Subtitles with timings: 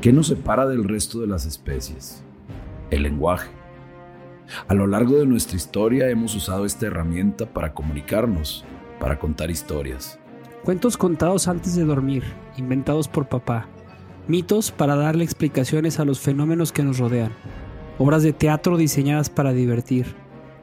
[0.00, 2.22] ¿Qué nos separa del resto de las especies?
[2.90, 3.50] El lenguaje.
[4.66, 8.64] A lo largo de nuestra historia hemos usado esta herramienta para comunicarnos,
[8.98, 10.18] para contar historias.
[10.64, 12.24] Cuentos contados antes de dormir,
[12.56, 13.68] inventados por papá.
[14.26, 17.32] Mitos para darle explicaciones a los fenómenos que nos rodean.
[17.98, 20.14] Obras de teatro diseñadas para divertir.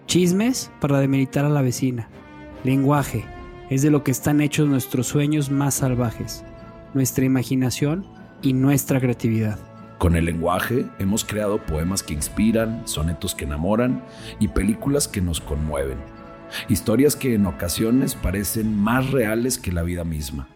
[0.08, 2.10] Chismes para demeritar a la vecina.
[2.64, 3.24] Lenguaje
[3.70, 6.44] es de lo que están hechos nuestros sueños más salvajes.
[6.96, 9.60] Nuestra imaginación y nuestra creatividad.
[9.98, 14.04] Con el lenguaje hemos creado poemas que inspiran, sonetos que enamoran
[14.40, 15.98] y películas que nos conmueven.
[16.70, 20.48] Historias que en ocasiones parecen más reales que la vida misma.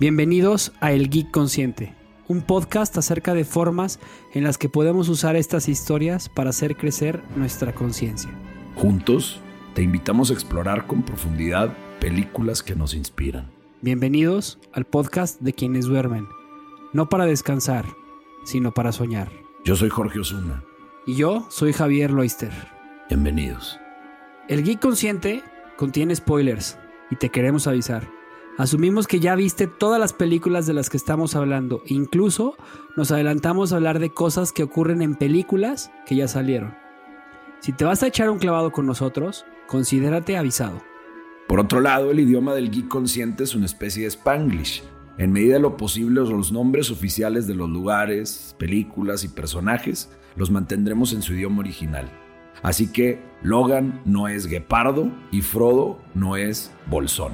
[0.00, 1.94] Bienvenidos a El Geek Consciente,
[2.28, 4.00] un podcast acerca de formas
[4.32, 8.30] en las que podemos usar estas historias para hacer crecer nuestra conciencia.
[8.74, 9.40] Juntos,
[9.74, 13.50] te invitamos a explorar con profundidad películas que nos inspiran.
[13.82, 16.26] Bienvenidos al podcast de quienes duermen
[16.98, 17.84] no para descansar,
[18.42, 19.30] sino para soñar.
[19.64, 20.64] Yo soy Jorge Osuna.
[21.06, 22.50] Y yo soy Javier Loister.
[23.08, 23.78] Bienvenidos.
[24.48, 25.44] El Geek Consciente
[25.76, 26.76] contiene spoilers
[27.08, 28.10] y te queremos avisar.
[28.56, 31.84] Asumimos que ya viste todas las películas de las que estamos hablando.
[31.86, 32.56] Incluso
[32.96, 36.74] nos adelantamos a hablar de cosas que ocurren en películas que ya salieron.
[37.60, 40.82] Si te vas a echar un clavado con nosotros, considérate avisado.
[41.46, 44.82] Por otro lado, el idioma del geek consciente es una especie de spanglish
[45.18, 50.50] en medida de lo posible, los nombres oficiales de los lugares, películas y personajes los
[50.52, 52.08] mantendremos en su idioma original.
[52.62, 57.32] Así que Logan no es guepardo y Frodo no es bolsón.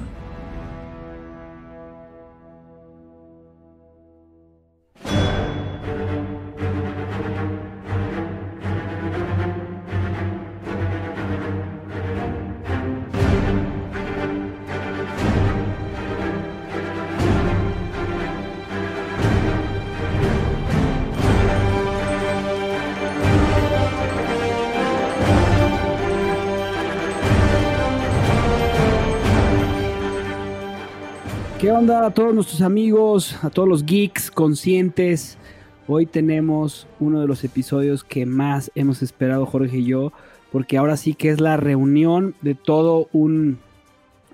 [31.65, 35.39] ¿Qué onda a todos nuestros amigos, a todos los geeks conscientes?
[35.87, 40.13] Hoy tenemos uno de los episodios que más hemos esperado Jorge y yo,
[40.51, 43.57] porque ahora sí que es la reunión de todo un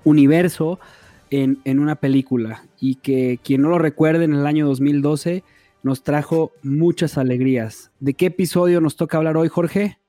[0.03, 0.77] universo
[1.29, 5.45] en, en una película y que quien no lo recuerde en el año 2012
[5.83, 7.91] nos trajo muchas alegrías.
[8.01, 10.00] ¿De qué episodio nos toca hablar hoy, Jorge?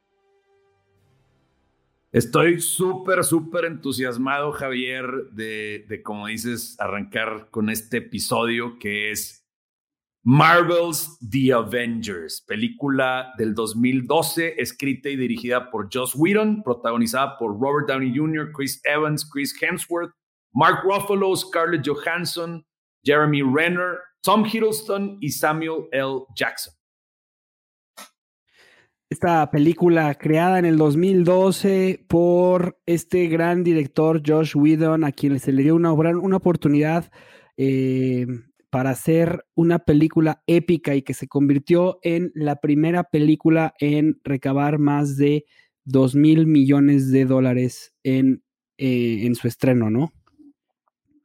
[2.12, 9.46] Estoy súper, súper entusiasmado, Javier, de, de, como dices, arrancar con este episodio que es
[10.22, 17.88] Marvel's The Avengers, película del 2012, escrita y dirigida por Joss Whedon, protagonizada por Robert
[17.88, 20.12] Downey Jr., Chris Evans, Chris Hemsworth,
[20.52, 22.62] Mark Ruffalo, Scarlett Johansson,
[23.02, 26.26] Jeremy Renner, Tom Hiddleston y Samuel L.
[26.36, 26.74] Jackson
[29.12, 35.52] esta película creada en el 2012 por este gran director Josh Whedon, a quien se
[35.52, 37.12] le dio una, una oportunidad
[37.56, 38.26] eh,
[38.70, 44.78] para hacer una película épica y que se convirtió en la primera película en recabar
[44.78, 45.44] más de
[45.84, 48.42] 2 mil millones de dólares en,
[48.78, 50.12] eh, en su estreno, ¿no?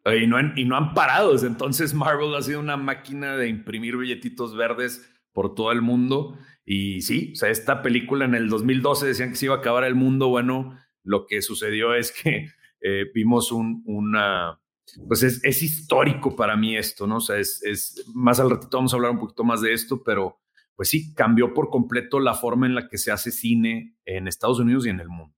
[0.05, 1.37] Y no, han, y no han parado.
[1.45, 6.37] Entonces Marvel ha sido una máquina de imprimir billetitos verdes por todo el mundo.
[6.69, 9.85] Y sí, o sea, esta película en el 2012 decían que se iba a acabar
[9.85, 10.27] el mundo.
[10.27, 12.49] Bueno, lo que sucedió es que
[12.81, 14.59] eh, vimos un, una,
[15.07, 17.17] pues es, es, histórico para mí esto, ¿no?
[17.17, 20.03] O sea, es, es, más al ratito vamos a hablar un poquito más de esto,
[20.03, 20.41] pero
[20.75, 24.59] pues sí, cambió por completo la forma en la que se hace cine en Estados
[24.59, 25.33] Unidos y en el mundo.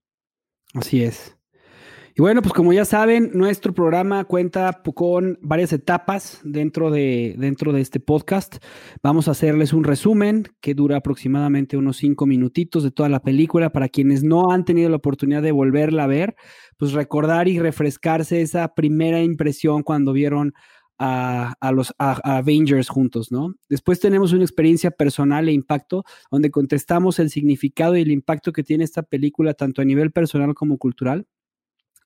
[0.74, 1.39] Así es.
[2.16, 7.72] Y bueno, pues como ya saben, nuestro programa cuenta con varias etapas dentro de, dentro
[7.72, 8.56] de este podcast.
[9.02, 13.70] Vamos a hacerles un resumen que dura aproximadamente unos cinco minutitos de toda la película
[13.70, 16.34] para quienes no han tenido la oportunidad de volverla a ver,
[16.78, 20.52] pues recordar y refrescarse esa primera impresión cuando vieron
[20.98, 23.54] a, a, los Avengers juntos, ¿no?
[23.70, 28.64] Después tenemos una experiencia personal e impacto, donde contestamos el significado y el impacto que
[28.64, 31.26] tiene esta película, tanto a nivel personal como cultural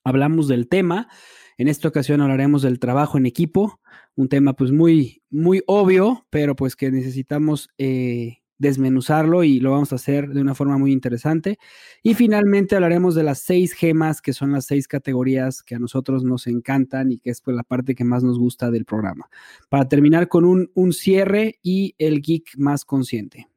[0.05, 1.09] hablamos del tema.
[1.57, 3.81] En esta ocasión hablaremos del trabajo en equipo,
[4.15, 9.91] un tema pues muy, muy obvio, pero pues que necesitamos eh, desmenuzarlo y lo vamos
[9.91, 11.57] a hacer de una forma muy interesante.
[12.03, 16.23] Y finalmente hablaremos de las seis gemas, que son las seis categorías que a nosotros
[16.23, 19.29] nos encantan y que es pues la parte que más nos gusta del programa.
[19.69, 23.47] Para terminar con un, un cierre y el geek más consciente.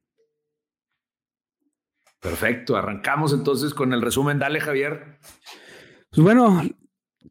[2.20, 4.38] Perfecto, arrancamos entonces con el resumen.
[4.38, 5.18] Dale, Javier.
[6.10, 6.62] Pues bueno,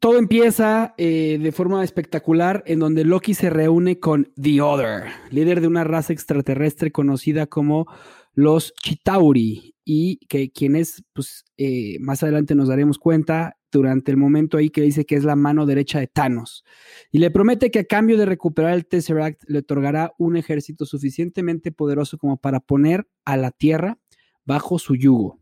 [0.00, 5.60] todo empieza eh, de forma espectacular en donde Loki se reúne con The Other, líder
[5.60, 7.86] de una raza extraterrestre conocida como
[8.34, 14.56] los Chitauri y que quienes, pues, eh, más adelante nos daremos cuenta durante el momento
[14.56, 16.64] ahí que dice que es la mano derecha de Thanos
[17.10, 21.72] y le promete que a cambio de recuperar el Tesseract le otorgará un ejército suficientemente
[21.72, 23.98] poderoso como para poner a la Tierra
[24.44, 25.40] bajo su yugo.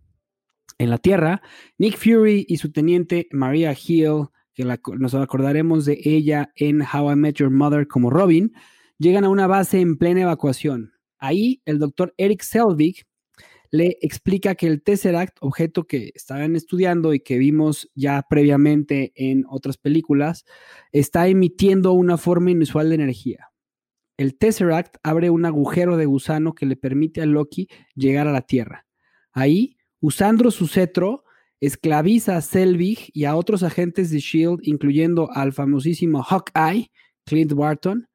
[0.79, 1.43] En la Tierra,
[1.79, 7.17] Nick Fury y su teniente Maria Hill que nos acordaremos de ella en How I
[7.17, 8.53] Met Your Mother como Robin,
[8.99, 10.93] llegan a una base en plena evacuación.
[11.19, 13.05] Ahí el doctor Eric Selvig
[13.71, 19.45] le explica que el Tesseract, objeto que estaban estudiando y que vimos ya previamente en
[19.49, 20.47] otras películas,
[20.91, 23.51] está emitiendo una forma inusual de energía.
[24.17, 28.41] El Tesseract abre un agujero de gusano que le permite a Loki llegar a la
[28.41, 28.87] Tierra.
[29.33, 31.25] Ahí, usando su cetro,
[31.61, 36.91] esclaviza a Selvig y a otros agentes de Shield, incluyendo al famosísimo Hawkeye,
[37.25, 38.09] Clint Barton,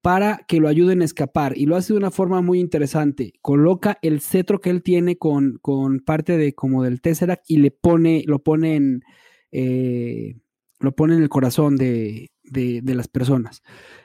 [0.00, 1.56] para que lo ayuden a escapar.
[1.56, 3.32] Y lo hace de una forma muy interesante.
[3.42, 7.70] Coloca el cetro que él tiene con, con parte de como del Tesseract y le
[7.70, 9.02] pone, lo pone en,
[9.50, 10.36] eh,
[10.78, 13.62] lo pone en el corazón de, de, de, las personas.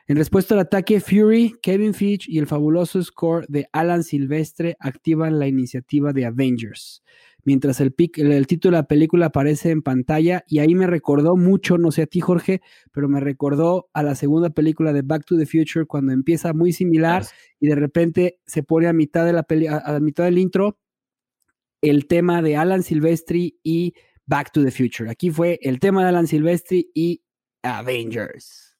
[0.07, 5.39] En respuesta al ataque, Fury, Kevin Feige y el fabuloso score de Alan Silvestre activan
[5.39, 7.03] la iniciativa de Avengers
[7.43, 11.77] mientras el, el, título de la película aparece en pantalla y ahí me recordó mucho,
[11.77, 12.61] no sé a ti Jorge,
[12.91, 16.73] pero me recordó a la segunda película de Back to the Future cuando empieza muy
[16.73, 17.25] similar
[17.59, 20.77] y de repente se pone a mitad, de la peli a, mitad del intro
[21.81, 23.94] el tema de Alan Silvestri y
[24.27, 25.09] Back to the Future.
[25.09, 27.23] Aquí fue el tema de Alan Silvestri y
[27.63, 28.71] Avengers.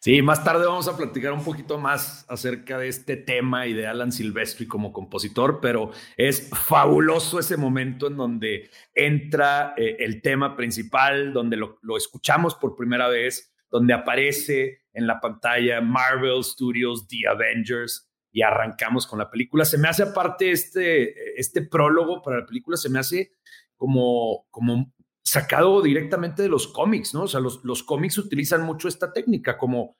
[0.00, 3.86] Sí, más tarde vamos a platicar un poquito más acerca de este tema y de
[3.86, 10.56] Alan Silvestri como compositor, pero es fabuloso ese momento en donde entra eh, el tema
[10.56, 17.28] principal, donde lo, escuchamos por primera vez, donde aparece en la pantalla Marvel Studios The
[17.28, 19.64] Avengers y arrancamos con la película.
[19.64, 23.32] Se me hace aparte este, este prólogo para la película, se me hace
[23.76, 24.93] como, como
[25.24, 27.22] sacado directamente de los cómics, ¿no?
[27.22, 29.96] O sea, los, los cómics utilizan mucho esta técnica, como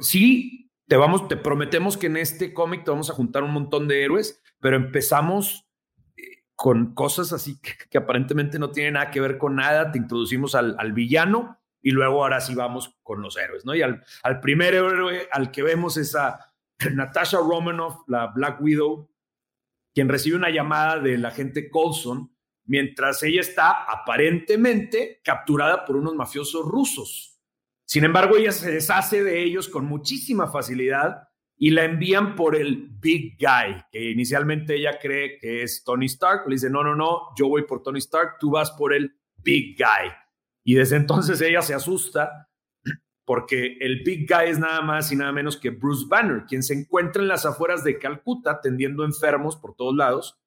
[0.00, 3.86] sí, te vamos, te prometemos que en este cómic te vamos a juntar un montón
[3.88, 5.68] de héroes, pero empezamos
[6.16, 10.54] eh, con cosas así que, aparentemente no tienen nada que ver con nada, te introducimos
[10.54, 13.74] al, al, villano y luego ahora sí vamos con los héroes, ¿no?
[13.74, 16.54] Y al, al primer héroe al que vemos es a
[16.94, 19.10] Natasha Romanoff, la Black Widow,
[19.94, 22.32] quien recibe una llamada del agente Colson
[22.68, 27.40] mientras ella está aparentemente capturada por unos mafiosos rusos.
[27.84, 32.90] Sin embargo, ella se deshace de ellos con muchísima facilidad y la envían por el
[33.00, 36.46] Big Guy, que inicialmente ella cree que es Tony Stark.
[36.46, 39.76] Le dice, no, no, no, yo voy por Tony Stark, tú vas por el Big
[39.76, 40.12] Guy.
[40.62, 42.50] Y desde entonces ella se asusta
[43.24, 46.74] porque el Big Guy es nada más y nada menos que Bruce Banner, quien se
[46.74, 50.38] encuentra en las afueras de Calcuta atendiendo enfermos por todos lados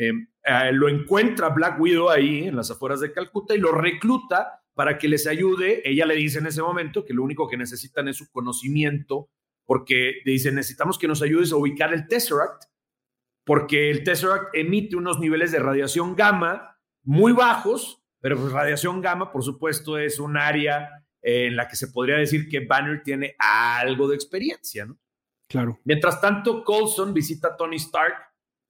[0.00, 4.62] Em, eh, lo encuentra Black Widow ahí en las afueras de Calcuta y lo recluta
[4.74, 5.82] para que les ayude.
[5.88, 9.28] Ella le dice en ese momento que lo único que necesitan es su conocimiento,
[9.66, 12.64] porque le dice, necesitamos que nos ayudes a ubicar el Tesseract,
[13.44, 19.32] porque el Tesseract emite unos niveles de radiación gamma muy bajos, pero pues radiación gamma,
[19.32, 24.08] por supuesto, es un área en la que se podría decir que Banner tiene algo
[24.08, 24.98] de experiencia, ¿no?
[25.48, 25.80] Claro.
[25.84, 28.14] Mientras tanto, Coulson visita a Tony Stark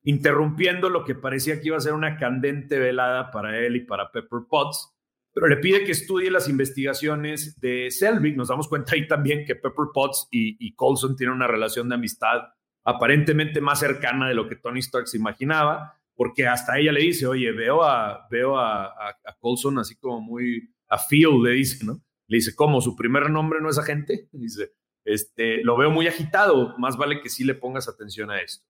[0.02, 4.10] interrumpiendo lo que parecía que iba a ser una candente velada para él y para
[4.10, 4.94] Pepper Potts,
[5.32, 8.36] pero le pide que estudie las investigaciones de Selvig.
[8.36, 12.40] Nos damos cuenta ahí también que Pepper Potts y, Colson tienen una relación de amistad
[12.82, 17.26] aparentemente más cercana de lo que Tony Stark se imaginaba, porque hasta ella le dice,
[17.26, 18.94] oye, veo a, veo a,
[19.38, 22.02] Colson así como muy, a le dice, ¿no?
[22.26, 22.80] Le dice, ¿cómo?
[22.80, 24.28] ¿Su primer nombre no es agente?
[24.32, 24.72] Dice,
[25.04, 28.66] este, lo veo muy agitado, más vale que sí le pongas atención a esto.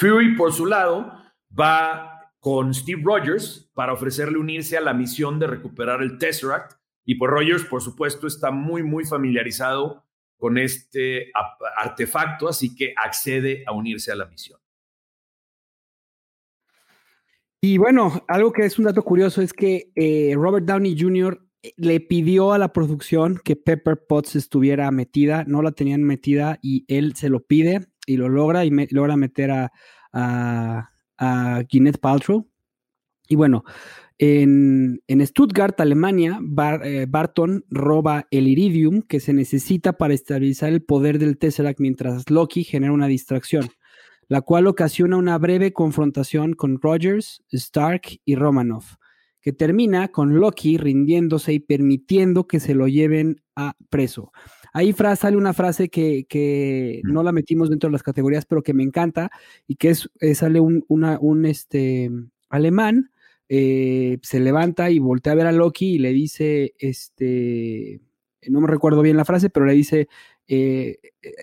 [0.00, 1.12] Fury, por su lado,
[1.52, 6.72] va con Steve Rogers para ofrecerle unirse a la misión de recuperar el Tesseract.
[7.04, 10.06] Y pues Rogers, por supuesto, está muy, muy familiarizado
[10.38, 11.30] con este
[11.76, 14.58] artefacto, así que accede a unirse a la misión.
[17.60, 21.46] Y bueno, algo que es un dato curioso es que eh, Robert Downey Jr.
[21.76, 26.86] le pidió a la producción que Pepper Potts estuviera metida, no la tenían metida y
[26.88, 29.72] él se lo pide y lo logra y logra meter a,
[30.12, 31.62] a, a
[32.00, 32.46] Paltrow.
[33.28, 33.62] Y bueno,
[34.18, 36.40] en, Stuttgart, Alemania,
[36.84, 42.28] eh, Barton roba el iridium que se necesita para estabilizar el poder del Tesseract mientras
[42.28, 43.68] Loki genera una distracción,
[44.28, 48.96] la cual ocasiona una breve confrontación con Rogers, Stark y Romanoff,
[49.40, 54.32] que termina con Loki rindiéndose y permitiendo que se lo lleven a preso.
[54.72, 58.82] Ahí sale una frase que, no la metimos dentro de las categorías, pero que me
[58.82, 59.30] encanta
[59.66, 62.10] y que es, sale un, un este,
[62.48, 63.10] alemán,
[63.48, 68.00] eh, se levanta y voltea a ver a Loki y le dice, este,
[68.48, 70.08] no me recuerdo bien la frase, pero le dice,
[70.46, 70.98] eh,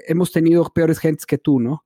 [0.07, 1.83] hemos tenido peores gentes que tú, ¿no?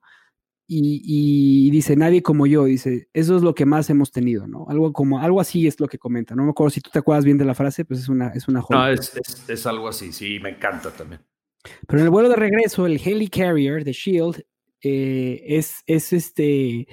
[0.74, 4.64] Y, dice, nadie como yo, dice, eso es lo que más hemos tenido, ¿no?
[4.70, 6.34] Algo como, algo así es lo que comenta.
[6.34, 8.48] No me acuerdo si tú te acuerdas bien de la frase, pues es una, es
[8.48, 8.80] una joya.
[8.80, 9.12] No, es,
[9.48, 11.20] es, algo así, sí, me encanta también.
[11.86, 14.44] Pero en el vuelo de regreso, el Helicarrier de Shield
[14.82, 16.88] eh, es, es este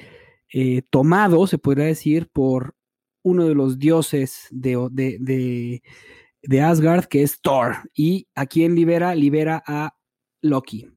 [0.54, 2.76] eh, tomado, se podría decir, por
[3.24, 5.82] uno de los dioses de, de,
[6.42, 7.78] de, Asgard, que es Thor.
[7.94, 9.16] ¿Y a quién libera?
[9.16, 9.96] Libera a
[10.42, 10.88] Loki.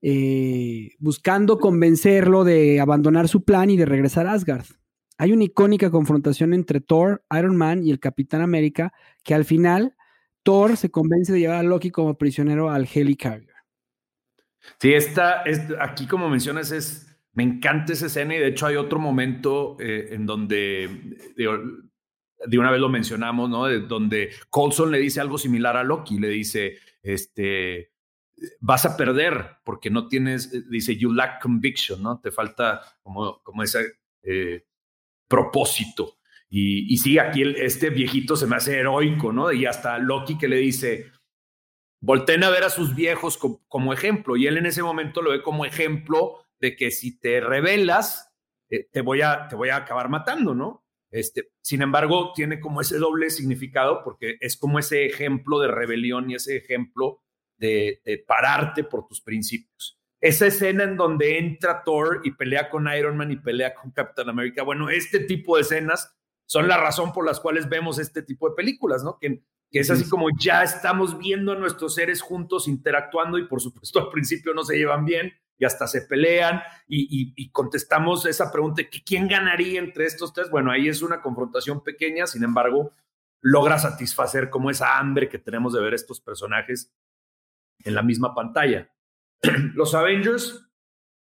[0.00, 4.66] Eh, buscando convencerlo de abandonar su plan y de regresar a Asgard.
[5.18, 8.92] Hay una icónica confrontación entre Thor, Iron Man y el Capitán América
[9.24, 9.96] que al final
[10.42, 13.54] Thor se convence de llevar a Loki como prisionero al Helicarrier.
[14.80, 15.44] Sí, esta,
[15.80, 20.08] aquí como mencionas, es, me encanta esa escena y de hecho hay otro momento eh,
[20.12, 23.66] en donde, de, una vez lo mencionamos, ¿no?
[23.66, 27.92] De, donde Colson le dice algo similar a Loki, le dice, este,
[28.60, 32.20] vas a perder porque no tienes, dice, you lack conviction, ¿no?
[32.20, 33.92] Te falta como, como ese
[34.22, 34.64] eh,
[35.26, 36.17] propósito.
[36.50, 39.52] Y, sí, aquí este viejito se me hace heroico, ¿no?
[39.52, 41.12] Y hasta Loki que le dice,
[42.00, 44.36] volteen a ver a sus viejos como, ejemplo.
[44.36, 48.32] Y él en ese momento lo ve como ejemplo de que si te rebelas,
[48.70, 50.84] eh, te, voy a, te voy a acabar matando, ¿no?
[51.10, 56.30] Este, sin embargo, tiene como ese doble significado porque es como ese ejemplo de rebelión
[56.30, 57.22] y ese ejemplo
[57.58, 59.98] de, de pararte por tus principios.
[60.20, 64.28] Esa escena en donde entra Thor y pelea con Iron Man y pelea con Captain
[64.28, 66.17] America, bueno, este tipo de escenas
[66.48, 69.18] son la razón por las cuales vemos este tipo de películas, ¿no?
[69.18, 73.60] Que, que es así como ya estamos viendo a nuestros seres juntos interactuando y por
[73.60, 78.82] supuesto al principio no se llevan bien y hasta se pelean y, contestamos esa pregunta,
[79.04, 80.48] ¿quién ganaría entre estos tres?
[80.50, 82.92] Bueno, ahí es una confrontación pequeña, sin embargo,
[83.42, 86.94] logra satisfacer como esa hambre que tenemos de ver estos personajes
[87.80, 88.90] en la misma pantalla.
[89.74, 90.64] Los Avengers,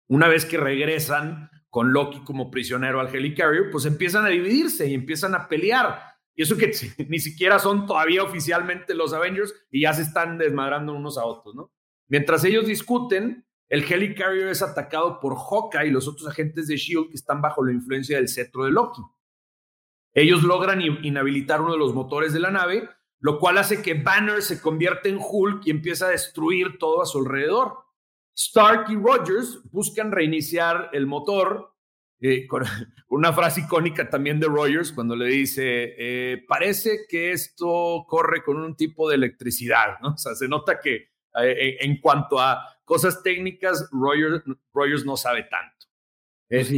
[0.08, 4.94] una vez que regresan con Loki como prisionero al Helicarrier, pues empiezan a dividirse y
[4.94, 6.04] empiezan a pelear.
[6.36, 6.72] Y eso que
[7.10, 11.56] ni siquiera son todavía oficialmente los Avengers y ya se están desmadrando unos a otros,
[11.56, 11.72] ¿no?
[12.10, 17.10] Mientras ellos discuten, el Helicarrier es atacado por Hawkeye y los otros agentes de S.H.I.E.L.D.
[17.10, 19.02] que están bajo la influencia del cetro de Loki.
[20.14, 22.88] Ellos logran inhabilitar uno de los motores de la nave,
[23.20, 27.08] lo cual hace que Banner se convierta en Hulk y empieza a destruir todo a
[27.08, 27.83] su alrededor.
[28.36, 31.74] Stark y Rogers buscan reiniciar el motor
[32.20, 32.64] eh, con
[33.10, 38.58] una frase icónica también de Rogers cuando le dice, eh, parece que esto corre con
[38.58, 40.10] un tipo de electricidad, ¿no?
[40.14, 41.10] O sea, se nota que
[41.42, 45.74] eh, en cuanto a cosas técnicas, Rogers, Rogers no sabe tanto.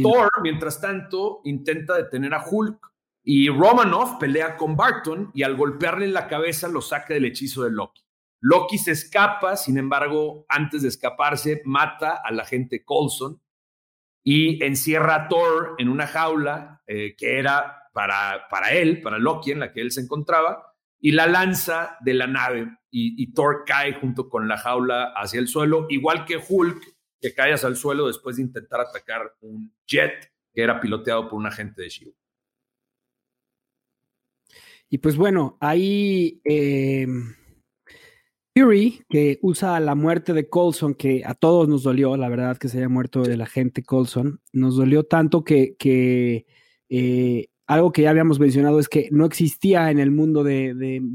[0.02, 2.78] Thor, mientras tanto, intenta detener a Hulk
[3.22, 7.62] y Romanoff pelea con Barton y al golpearle en la cabeza lo saca del hechizo
[7.64, 8.05] de Loki.
[8.40, 13.40] Loki se escapa, sin embargo, antes de escaparse, mata al agente Coulson
[14.22, 19.52] y encierra a Thor en una jaula eh, que era para, para él, para Loki,
[19.52, 22.76] en la que él se encontraba, y la lanza de la nave.
[22.90, 26.82] Y, Thor cae junto con la jaula hacia el suelo, igual que Hulk,
[27.20, 31.38] que cae hacia el suelo después de intentar atacar un jet que era piloteado por
[31.38, 32.14] un agente de Shield.
[34.88, 37.06] Y pues bueno, ahí eh,
[38.56, 42.70] Fury, que usa la muerte de Colson, que a todos nos dolió, la verdad, que
[42.70, 45.76] se haya muerto el agente Colson, nos dolió tanto que,
[46.88, 50.72] eh, algo que ya habíamos mencionado es que no existía en el mundo de,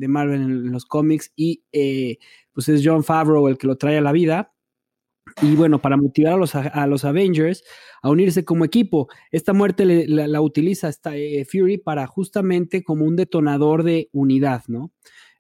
[0.07, 2.19] Marvel en, los cómics y eh,
[2.53, 4.53] pues es John Favreau el que lo trae a la vida.
[5.41, 7.63] Y bueno, para motivar a los, a los Avengers
[8.03, 13.15] a unirse como equipo, esta muerte la, utiliza esta, eh, Fury para justamente como un
[13.15, 14.91] detonador de unidad, ¿no?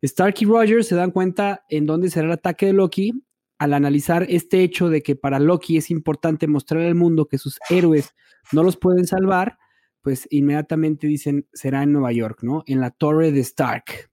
[0.01, 3.23] Stark y Rogers se dan cuenta en dónde será el ataque de Loki
[3.59, 7.59] al analizar este hecho de que para Loki es importante mostrar al mundo que sus
[7.69, 8.15] héroes
[8.51, 9.59] no los pueden salvar,
[10.01, 12.63] pues inmediatamente dicen será en Nueva York, ¿no?
[12.65, 14.09] En la torre de Stark.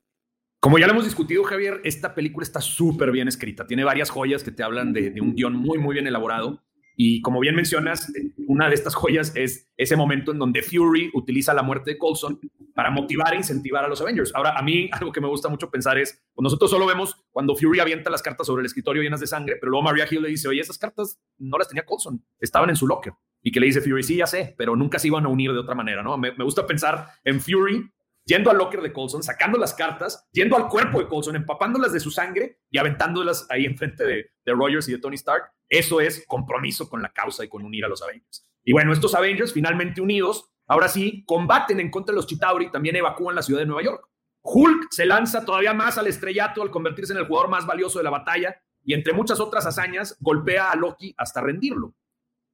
[0.61, 3.67] Como ya lo hemos discutido, Javier, esta película está súper bien escrita.
[3.67, 6.63] Tiene varias joyas que te hablan de, de un guion muy, muy bien elaborado.
[7.01, 8.13] Y como bien mencionas,
[8.49, 12.41] una de estas joyas es ese momento en donde Fury utiliza la muerte de Coulson
[12.75, 14.35] para motivar e incentivar a los Avengers.
[14.35, 17.55] Ahora, a mí algo que me gusta mucho pensar es, pues nosotros solo vemos cuando
[17.55, 20.29] Fury avienta las cartas sobre el escritorio llenas de sangre, pero luego Maria Hill le
[20.29, 23.13] dice, oye, esas cartas no las tenía Coulson, estaban en su locker.
[23.45, 25.59] Y que le dice Fury, sí, ya sé, pero nunca se iban a unir de
[25.61, 26.19] otra manera, ¿no?
[26.19, 27.89] Me, me gusta pensar en Fury
[28.29, 32.01] yendo al locker de Colson, sacando las cartas, yendo al cuerpo de Colson, empapándolas de
[32.01, 35.51] su sangre y aventándolas ahí enfrente de, de Rogers y de Tony Stark.
[35.67, 38.47] Eso es compromiso con la causa y con unir a los Avengers.
[38.65, 42.71] Y bueno, estos Avengers finalmente unidos, ahora sí, combaten en contra de los Chitauri y
[42.71, 44.07] también evacúan la ciudad de Nueva York.
[44.43, 48.05] Hulk se lanza todavía más al estrellato al convertirse en el jugador más valioso de
[48.05, 51.95] la batalla y entre muchas otras hazañas golpea a Loki hasta rendirlo.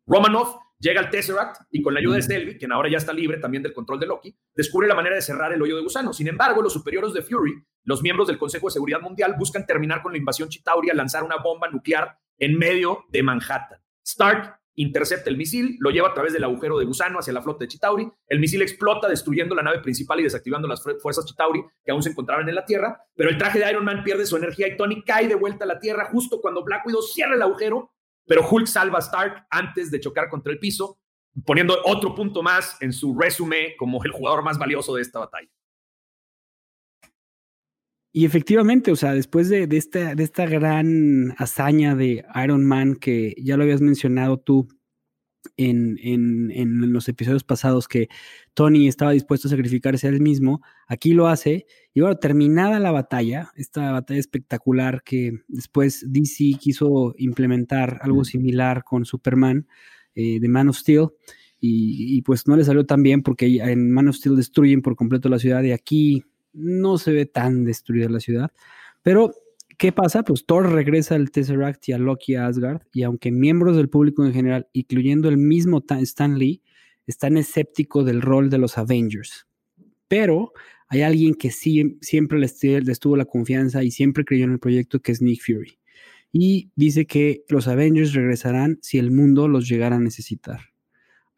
[0.06, 3.38] Romanoff llega al Tesseract y con la ayuda de Stelvy, quien ahora ya está libre
[3.38, 6.12] también del control de Loki, descubre la manera de cerrar el hoyo de gusano.
[6.12, 7.54] Sin embargo, los superiores de Fury,
[7.84, 11.22] los miembros del Consejo de Seguridad Mundial, buscan terminar con la invasión Chitauri al lanzar
[11.22, 13.80] una bomba nuclear en medio de Manhattan.
[14.04, 17.60] Stark intercepta el misil, lo lleva a través del agujero de gusano hacia la flota
[17.60, 18.10] de Chitauri.
[18.26, 22.10] El misil explota, destruyendo la nave principal y desactivando las fuerzas Chitauri que aún se
[22.10, 23.00] encontraban en la Tierra.
[23.14, 25.68] Pero el traje de Iron Man pierde su energía y Tony cae de vuelta a
[25.68, 27.92] la Tierra justo cuando Black Widow cierra el agujero.
[28.26, 30.98] Pero Hulk salva a Stark antes de chocar contra el piso,
[31.44, 35.48] poniendo otro punto más en su resumen como el jugador más valioso de esta batalla.
[38.16, 43.34] Y efectivamente, o sea, después de, esta, de esta gran hazaña de Iron Man que
[43.42, 44.68] ya lo habías mencionado tú
[45.56, 48.08] en, en, los episodios pasados, que
[48.54, 51.66] Tony estaba dispuesto a sacrificarse a él mismo, aquí lo hace.
[51.92, 58.84] Y bueno, terminada la batalla, esta batalla espectacular que después DC quiso implementar algo similar
[58.84, 59.66] con Superman
[60.14, 61.08] eh, de Man of Steel.
[61.60, 64.96] Y, y, pues no le salió tan bien porque en Man of Steel destruyen por
[64.96, 68.50] completo la ciudad y aquí no se ve tan destruida la ciudad.
[69.02, 69.34] Pero,
[69.78, 70.22] ¿qué pasa?
[70.22, 74.24] Pues Thor regresa al Tesseract y a Loki a Asgard, y aunque miembros del público
[74.24, 76.62] en general, incluyendo el mismo Stan Lee,
[77.06, 79.46] están escépticos del rol de los Avengers.
[80.08, 80.52] Pero
[80.88, 82.58] hay alguien que sí, siempre les,
[83.00, 85.78] tuvo la confianza y siempre creyó en el proyecto, que es Nick Fury.
[86.32, 90.60] Y dice que los Avengers regresarán si el mundo los llegara a necesitar.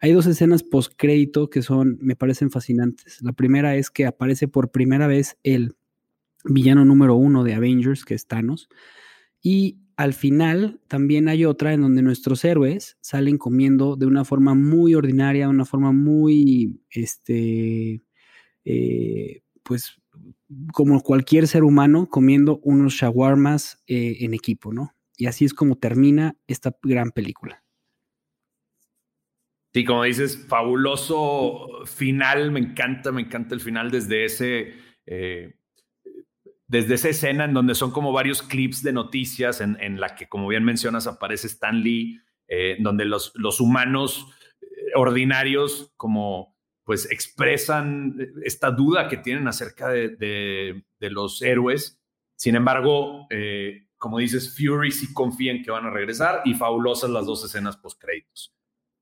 [0.00, 3.22] Hay dos escenas post-crédito que son, me parecen fascinantes.
[3.22, 5.74] La primera es que aparece por primera vez el
[6.48, 8.68] villano número uno de Avengers, que es Thanos.
[9.40, 14.54] Y al final también hay otra en donde nuestros héroes salen comiendo de una forma
[14.54, 18.02] muy ordinaria, una forma muy, este,
[18.64, 20.00] eh, pues
[20.72, 24.94] como cualquier ser humano comiendo unos shawarmas eh, en equipo, ¿no?
[25.16, 27.62] Y así es como termina esta gran película.
[29.72, 35.55] Sí, como dices, fabuloso final, me encanta, me encanta el final desde ese, eh,
[36.68, 40.28] desde esa escena en donde son como varios clips de noticias en, en la que,
[40.28, 44.26] como bien mencionas, aparece Stan Lee, eh, donde los, los humanos
[44.60, 52.00] eh, ordinarios como pues expresan esta duda que tienen acerca de, de, los héroes.
[52.36, 53.26] Sin embargo,
[53.98, 57.76] como dices, Fury sí confía en que van a regresar y fabulosas las dos escenas
[57.76, 58.54] post créditos.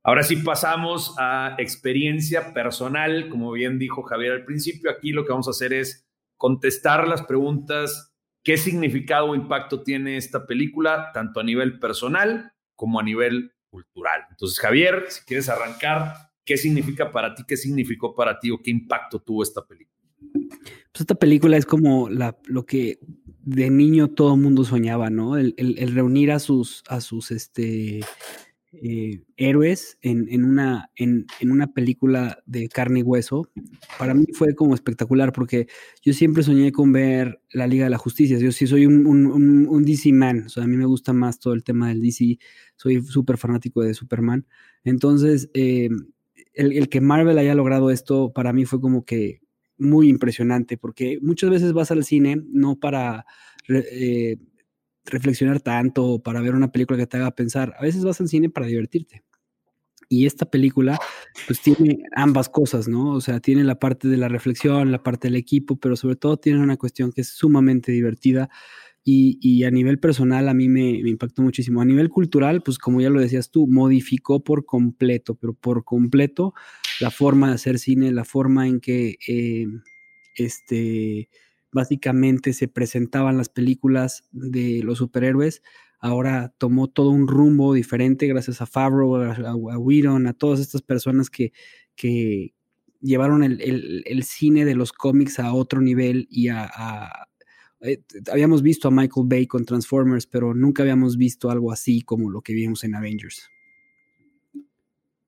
[0.02, 5.32] Ahora sí pasamos a experiencia personal, como bien dijo Javier al principio, aquí lo que
[5.32, 11.40] vamos a hacer es contestar las preguntas, qué significado o impacto tiene esta película, tanto
[11.40, 14.22] a nivel personal como a nivel cultural.
[14.30, 18.70] Entonces, Javier, si quieres arrancar, ¿qué significa para ti, qué significó para ti o qué
[18.70, 19.94] impacto tuvo esta película?
[20.92, 22.98] Pues esta película es como la, lo que
[23.44, 25.36] de niño todo mundo soñaba, ¿no?
[25.36, 28.00] El, el, reunir a sus, a sus, este,
[28.82, 33.48] eh, héroes en, una, en, una película de carne y hueso,
[33.98, 35.66] para mí fue como espectacular porque
[36.02, 38.38] yo siempre soñé con ver la Liga de la Justicia.
[38.38, 41.88] Yo sí soy un, un, DC man, a mí me gusta más todo el tema
[41.88, 42.38] del DC,
[42.76, 44.46] soy súper fanático de Superman.
[44.82, 45.88] Entonces, eh,
[46.54, 49.40] el, que Marvel haya logrado esto para mí fue como que
[49.76, 53.26] muy impresionante porque muchas veces vas al cine no para...
[53.68, 54.36] Eh,
[55.04, 57.74] reflexionar tanto para ver una película que te haga pensar.
[57.78, 59.22] A veces vas al cine para divertirte.
[60.08, 60.98] Y esta película,
[61.46, 63.12] pues tiene ambas cosas, ¿no?
[63.12, 66.36] O sea, tiene la parte de la reflexión, la parte del equipo, pero sobre todo
[66.36, 68.48] tiene una cuestión que es sumamente divertida.
[69.06, 71.82] Y, a nivel personal a mí me, impactó muchísimo.
[71.82, 76.54] A nivel cultural, pues como ya lo decías tú, modificó por completo, pero por completo
[77.00, 79.66] la forma de hacer cine, la forma en que eh,
[80.36, 81.28] este,
[81.74, 85.62] básicamente se presentaban las películas de los superhéroes,
[85.98, 91.30] ahora tomó todo un rumbo diferente gracias a Favreau, a, a a todas estas personas
[91.30, 91.52] que,
[91.96, 92.54] que
[93.00, 96.70] llevaron el, cine de los cómics a otro nivel y a,
[97.80, 102.30] eh, habíamos visto a Michael Bay con Transformers, pero nunca habíamos visto algo así como
[102.30, 103.50] lo que vimos en Avengers.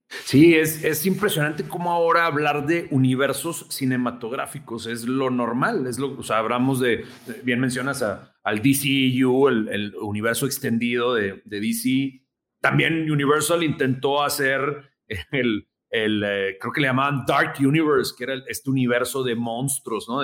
[0.08, 5.86] Sí, es, es impresionante cómo ahora hablar de universos cinematográficos es lo normal.
[5.86, 7.04] Es lo, o sea, hablamos de,
[7.42, 12.22] bien mencionas al DCU, el, el, universo extendido de, DC.
[12.60, 14.90] También Universal intentó hacer
[15.32, 20.08] el, el eh, creo que le llamaban Dark Universe, que era este universo de monstruos,
[20.08, 20.22] ¿no?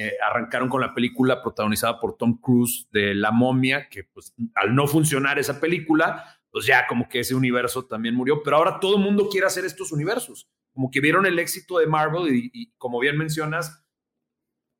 [0.00, 4.72] Eh, arrancaron con la película protagonizada por Tom Cruise de La momia, que pues al
[4.72, 8.96] no funcionar esa película, pues ya como que ese universo también murió, pero ahora todo
[8.96, 12.98] el mundo quiere hacer estos universos, como que vieron el éxito de Marvel y, como
[13.00, 13.84] bien mencionas,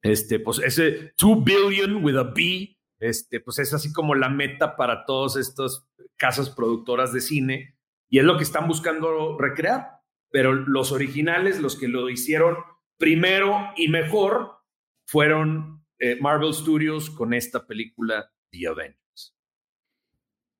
[0.02, 4.76] este, pues ese 2 billion with a B, este, pues es así como la meta
[4.76, 7.78] para todas estas casas productoras de cine
[8.08, 9.98] y es lo que están buscando recrear.
[10.30, 12.56] Pero los originales, los que lo hicieron
[12.98, 14.58] primero y mejor,
[15.06, 19.07] fueron eh, Marvel Studios con esta película The Avengers.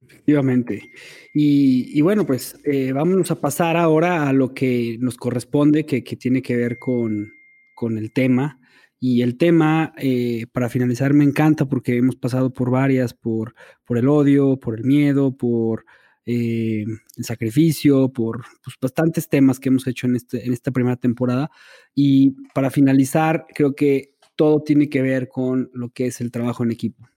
[0.01, 0.91] Efectivamente.
[1.35, 6.17] Y, bueno, pues eh, vamos a pasar ahora a lo que nos corresponde, que, que
[6.17, 7.33] tiene que ver con,
[7.75, 8.59] con el tema
[9.01, 13.97] y el tema, eh, para finalizar, me encanta porque hemos pasado por varias, por, por
[13.97, 15.85] el odio, por el miedo, por
[16.27, 16.85] eh,
[17.17, 21.49] el sacrificio, por pues, bastantes temas que hemos hecho en, este, en esta primera temporada.
[21.95, 26.65] Y para finalizar, creo que todo tiene que ver con lo que es el trabajo
[26.65, 27.09] en equipo,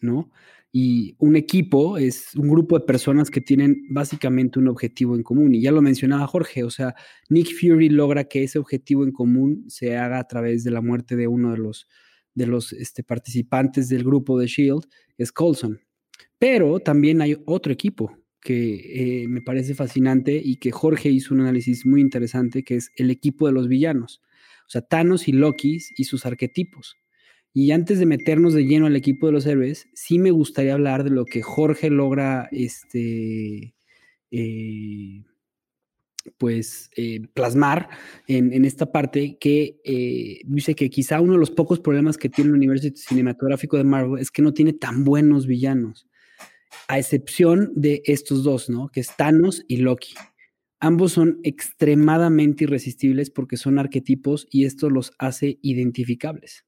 [0.00, 0.30] ¿no?
[0.74, 5.54] Y un equipo es un grupo de personas que tienen básicamente un objetivo en común.
[5.54, 6.94] Y ya lo mencionaba Jorge, o sea,
[7.28, 11.14] Nick Fury logra que ese objetivo en común se haga a través de la muerte
[11.14, 11.88] de uno de los,
[12.34, 14.86] de los este, participantes del grupo de Shield,
[15.18, 15.78] es Colson.
[16.38, 21.42] Pero también hay otro equipo que eh, me parece fascinante y que Jorge hizo un
[21.42, 24.22] análisis muy interesante, que es el equipo de los villanos.
[24.66, 26.96] O sea, Thanos y Loki y sus arquetipos.
[27.54, 31.04] Y antes de meternos de lleno al equipo de los héroes, sí me gustaría hablar
[31.04, 33.74] de lo que Jorge logra este,
[34.30, 35.22] eh,
[36.38, 37.88] pues, eh, plasmar
[38.26, 42.50] en, esta parte que eh, dice que quizá uno de los pocos problemas que tiene
[42.50, 46.06] el universo cinematográfico de Marvel es que no tiene tan buenos villanos,
[46.88, 48.88] a excepción de estos dos, ¿no?
[48.88, 50.14] Que es Thanos y Loki.
[50.80, 56.64] Ambos son extremadamente irresistibles porque son arquetipos y esto los hace identificables.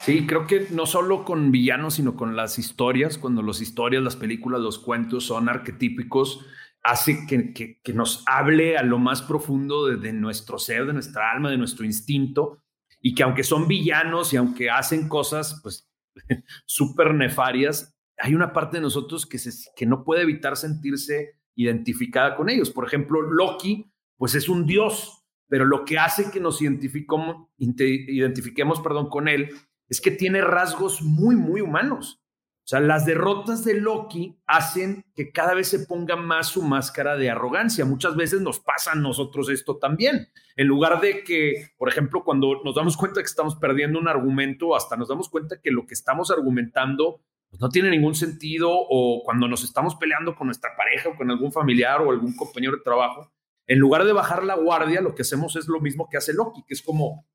[0.00, 4.16] Sí, creo que no solo con villanos, sino con las historias, cuando las historias, las
[4.16, 6.46] películas, los cuentos son arquetípicos,
[6.82, 11.50] hace que, que, nos hable a lo más profundo de, nuestro ser, de nuestra alma,
[11.50, 12.62] de nuestro instinto,
[13.00, 15.90] y que aunque son villanos y aunque hacen cosas pues
[16.66, 22.36] súper nefarias, hay una parte de nosotros que, se, que no puede evitar sentirse identificada
[22.36, 22.70] con ellos.
[22.70, 28.80] Por ejemplo, Loki, pues es un dios, pero lo que hace que nos identifiquemos, identifiquemos
[28.80, 29.50] perdón, con él
[29.88, 32.20] es que tiene rasgos muy, muy humanos.
[32.68, 37.16] O sea, las derrotas de Loki hacen que cada vez se ponga más su máscara
[37.16, 37.86] de arrogancia.
[37.86, 40.28] Muchas veces nos pasa a nosotros esto también.
[40.54, 44.76] En lugar de que, por ejemplo, cuando nos damos cuenta que estamos perdiendo un argumento,
[44.76, 49.22] hasta nos damos cuenta que lo que estamos argumentando pues, no tiene ningún sentido, o
[49.24, 52.82] cuando nos estamos peleando con nuestra pareja o con algún familiar o algún compañero de
[52.82, 53.32] trabajo,
[53.66, 56.62] en lugar de bajar la guardia, lo que hacemos es lo mismo que hace Loki,
[56.66, 57.26] que es como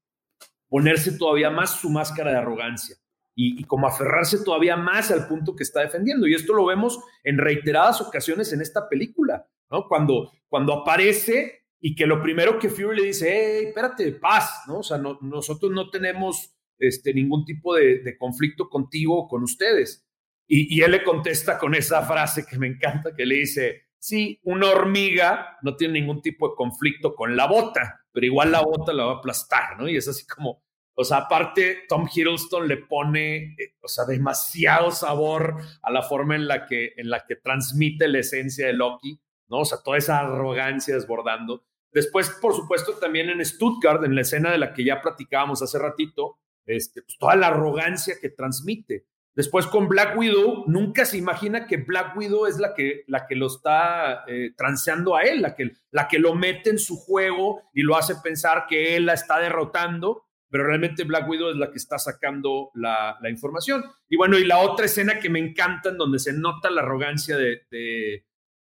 [0.73, 2.95] ponerse todavía más su máscara de arrogancia
[3.35, 6.25] y, como aferrarse todavía más al punto que está defendiendo.
[6.25, 9.87] Y esto lo vemos en reiteradas ocasiones en esta película, ¿no?
[9.87, 14.79] Cuando, cuando aparece y que lo primero que Fury le dice, hey, espérate, paz, ¿no?
[14.79, 20.07] O sea, nosotros no tenemos este, ningún tipo de, conflicto contigo o con ustedes.
[20.47, 24.39] Y, y, él le contesta con esa frase que me encanta, que le dice, sí,
[24.41, 28.93] una hormiga no tiene ningún tipo de conflicto con la bota, pero igual la bota
[28.93, 29.89] la va a aplastar, ¿no?
[29.89, 30.63] Y es así como,
[30.95, 36.35] o sea, aparte, Tom Hiddleston le pone, eh, o sea, demasiado sabor a la forma
[36.35, 39.61] en la que, en la que transmite la esencia de Loki, ¿no?
[39.61, 41.65] O sea, toda esa arrogancia desbordando.
[41.91, 45.79] Después, por supuesto, también en Stuttgart, en la escena de la que ya platicábamos hace
[45.79, 49.07] ratito, este, pues toda la arrogancia que transmite.
[49.35, 53.35] Después con Black Widow, nunca se imagina que Black Widow es la que, la que
[53.35, 57.63] lo está eh, transeando a él, la que, la que lo mete en su juego
[57.73, 61.71] y lo hace pensar que él la está derrotando, pero realmente Black Widow es la
[61.71, 63.83] que está sacando la, información.
[64.07, 67.35] Y bueno, y la otra escena que me encanta, en donde se nota la arrogancia
[67.35, 67.63] de,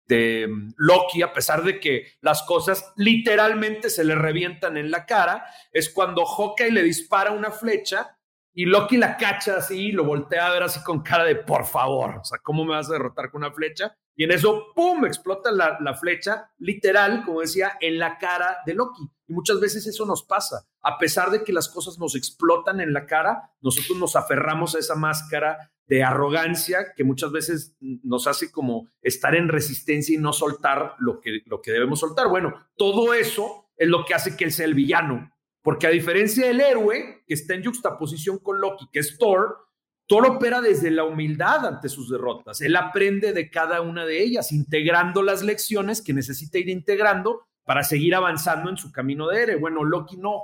[0.08, 5.04] de, mm, Loki, a pesar de que las cosas literalmente se le revientan en la
[5.04, 8.16] cara, es cuando Hawkeye le dispara una flecha
[8.54, 12.16] y Loki la cacha así, lo voltea a ver así con cara de por favor,
[12.16, 13.96] o sea, ¿cómo me vas a derrotar con una flecha?
[14.14, 18.74] Y en eso, ¡pum!, explota la, la, flecha, literal, como decía, en la cara de
[18.74, 19.02] Loki.
[19.26, 20.66] Y muchas veces eso nos pasa.
[20.82, 24.80] A pesar de que las cosas nos explotan en la cara, nosotros nos aferramos a
[24.80, 30.32] esa máscara de arrogancia que muchas veces nos hace como estar en resistencia y no
[30.32, 32.28] soltar lo que, lo que debemos soltar.
[32.28, 35.32] Bueno, todo eso es lo que hace que él sea el villano.
[35.62, 39.68] Porque a diferencia del héroe, que está en juxtaposición con Loki, que es Thor,
[40.07, 42.61] Thor opera desde la humildad ante sus derrotas.
[42.61, 47.85] Él aprende de cada una de ellas, integrando las lecciones que necesita ir integrando para
[47.85, 49.57] seguir avanzando en su camino de héroe.
[49.57, 50.42] Bueno, Loki no.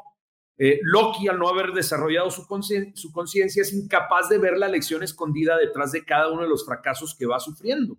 [0.57, 5.57] Eh, Loki, al no haber desarrollado su conciencia, es incapaz de ver la lección escondida
[5.57, 7.99] detrás de cada uno de los fracasos que va sufriendo.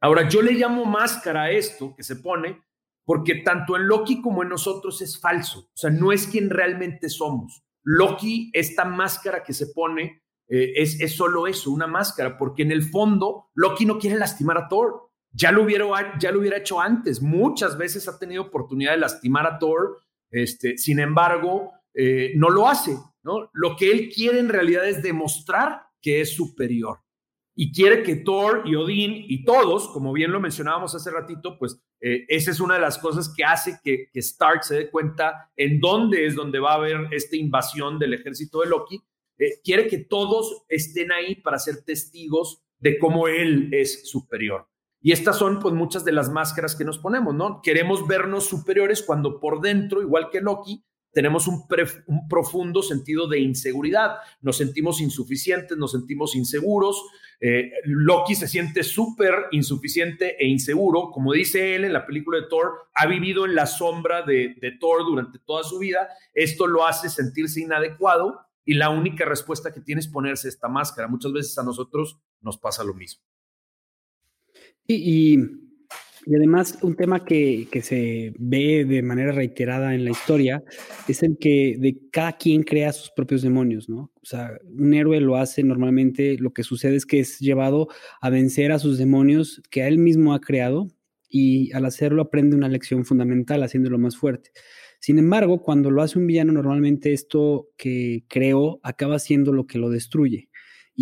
[0.00, 2.62] Ahora, yo le llamo máscara a esto que se pone,
[3.04, 5.60] porque tanto en Loki como en nosotros es falso.
[5.60, 7.62] O sea, no es quien realmente somos.
[7.82, 12.82] Loki, esta máscara que se pone, eh, es, solo eso, una máscara, porque en el
[12.82, 15.10] fondo Loki no quiere lastimar a Thor.
[15.32, 15.86] Ya lo, hubiera,
[16.18, 17.22] ya lo hubiera hecho antes.
[17.22, 19.98] Muchas veces ha tenido oportunidad de lastimar a Thor
[20.30, 22.96] este, sin embargo, eh, no lo hace.
[23.22, 23.50] ¿no?
[23.52, 27.00] Lo que él quiere en realidad es demostrar que es superior.
[27.62, 31.78] Y quiere que Thor y Odín y todos, como bien lo mencionábamos hace ratito, pues
[32.00, 35.78] eh, esa es una de las cosas que hace que, Stark se dé cuenta en
[35.78, 39.04] dónde es donde va a haber esta invasión del ejército de Loki.
[39.36, 44.66] Eh, quiere que todos estén ahí para ser testigos de cómo él es superior.
[45.02, 47.60] Y estas son pues muchas de las máscaras que nos ponemos, ¿no?
[47.62, 51.66] Queremos vernos superiores cuando por dentro, igual que Loki, tenemos un,
[52.28, 54.16] profundo sentido de inseguridad.
[54.40, 57.02] Nos sentimos insuficientes, nos sentimos inseguros.
[57.40, 61.10] Eh, Loki se siente súper insuficiente e inseguro.
[61.10, 64.72] Como dice él en la película de Thor, ha vivido en la sombra de, de
[64.72, 66.08] Thor durante toda su vida.
[66.34, 71.08] Esto lo hace sentirse inadecuado y la única respuesta que tiene es ponerse esta máscara.
[71.08, 73.22] Muchas veces a nosotros nos pasa lo mismo.
[74.86, 75.38] Y,
[76.26, 80.62] además un tema que, se ve de manera reiterada en la historia
[81.08, 84.10] es el que de cada quien crea sus propios demonios, ¿no?
[84.22, 87.88] O sea, un héroe lo hace normalmente, lo que sucede es que es llevado
[88.20, 90.88] a vencer a sus demonios que a él mismo ha creado
[91.28, 94.50] y al hacerlo aprende una lección fundamental, haciéndolo más fuerte.
[94.98, 99.78] Sin embargo, cuando lo hace un villano, normalmente esto que creó acaba siendo lo que
[99.78, 100.49] lo destruye.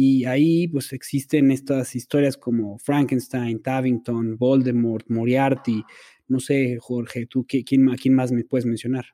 [0.01, 5.85] Y ahí pues existen estas historias como Frankenstein, Tavington, Voldemort, Moriarty.
[6.29, 9.07] No sé, Jorge, ¿tú quién, quién más me puedes mencionar?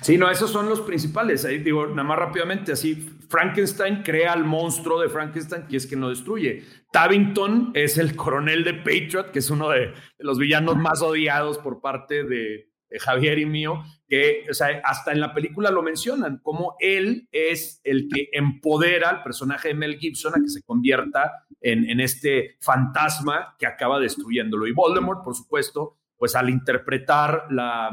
[0.00, 1.44] Sí, no, esos son los principales.
[1.44, 2.94] Ahí digo, nada más rápidamente, así,
[3.28, 6.62] Frankenstein crea al monstruo de Frankenstein, que es quien lo destruye.
[6.90, 11.82] Tavington es el coronel de Patriot, que es uno de los villanos más odiados por
[11.82, 16.76] parte de, Javier y mío, que o sea, hasta en la película lo mencionan, como
[16.80, 21.88] él es el que empodera al personaje de Mel Gibson a que se convierta en,
[21.88, 24.66] en este fantasma que acaba destruyéndolo.
[24.66, 27.90] Y Voldemort, por supuesto, pues al interpretar la,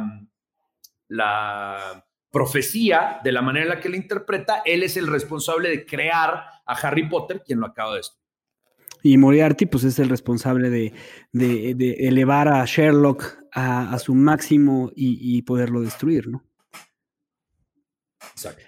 [1.07, 5.85] la profecía de la manera en la que la interpreta, él es el responsable de
[5.85, 8.18] crear a Harry Potter, quien lo acaba de destruir.
[9.01, 10.93] Y Moriarty, pues es el responsable de,
[11.33, 16.43] elevar a Sherlock a, su máximo y, poderlo destruir, ¿no?
[18.31, 18.63] Exacto.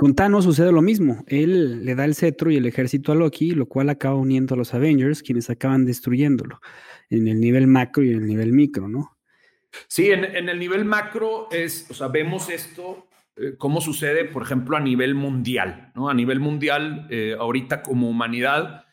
[0.00, 1.24] Con Thanos sucede lo mismo.
[1.26, 4.56] Él le da el cetro y el ejército a Loki, lo cual acaba uniendo a
[4.56, 6.58] los Avengers, quienes acaban destruyéndolo
[7.10, 9.18] en el nivel macro y en el nivel micro, ¿no?
[9.88, 14.76] Sí, en, el nivel macro es, o sea, vemos esto, eh, cómo sucede, por ejemplo,
[14.76, 16.08] a nivel mundial, ¿no?
[16.08, 18.86] A nivel mundial, eh, ahorita como humanidad,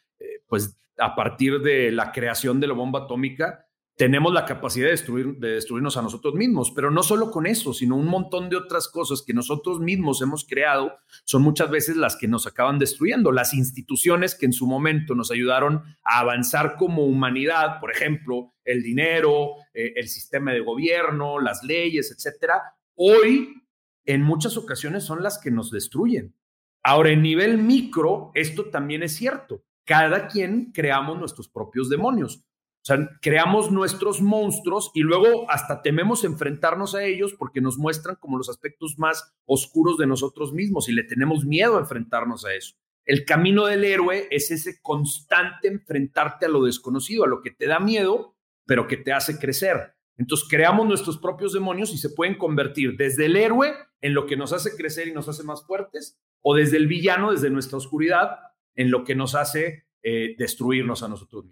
[0.48, 5.38] pues a partir de la creación de la bomba atómica, tenemos la capacidad de, destruir,
[5.38, 8.88] de destruirnos a nosotros mismos, pero no solo con eso, sino un montón de otras
[8.88, 10.94] cosas que nosotros mismos hemos creado
[11.26, 13.32] son muchas veces las que nos acaban destruyendo.
[13.32, 18.84] Las instituciones que en su momento nos ayudaron a avanzar como humanidad, por ejemplo, el
[18.84, 23.64] dinero, eh, el sistema de gobierno, las leyes, etcétera, hoy
[24.06, 26.36] en muchas ocasiones son las que nos destruyen.
[26.84, 32.44] Ahora, en nivel micro, esto también es cierto cada quien creamos nuestros propios demonios.
[32.82, 38.18] O sea, creamos nuestros monstruos y luego hasta tememos enfrentarnos a ellos porque nos muestran
[38.18, 42.54] como los aspectos más oscuros de nosotros mismos y le tenemos miedo a enfrentarnos a
[42.54, 42.76] eso.
[43.06, 47.66] El camino del héroe es ese constante enfrentarte a lo desconocido, a lo que te
[47.66, 49.96] da miedo, pero que te hace crecer.
[50.18, 54.36] Entonces creamos nuestros propios demonios y se pueden convertir desde el héroe en lo que
[54.36, 58.40] nos hace crecer y nos hace más fuertes, o desde el villano, desde nuestra oscuridad,
[58.78, 61.46] en lo que nos hace eh, destruirnos a nosotros.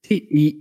[0.00, 0.56] Sí, y,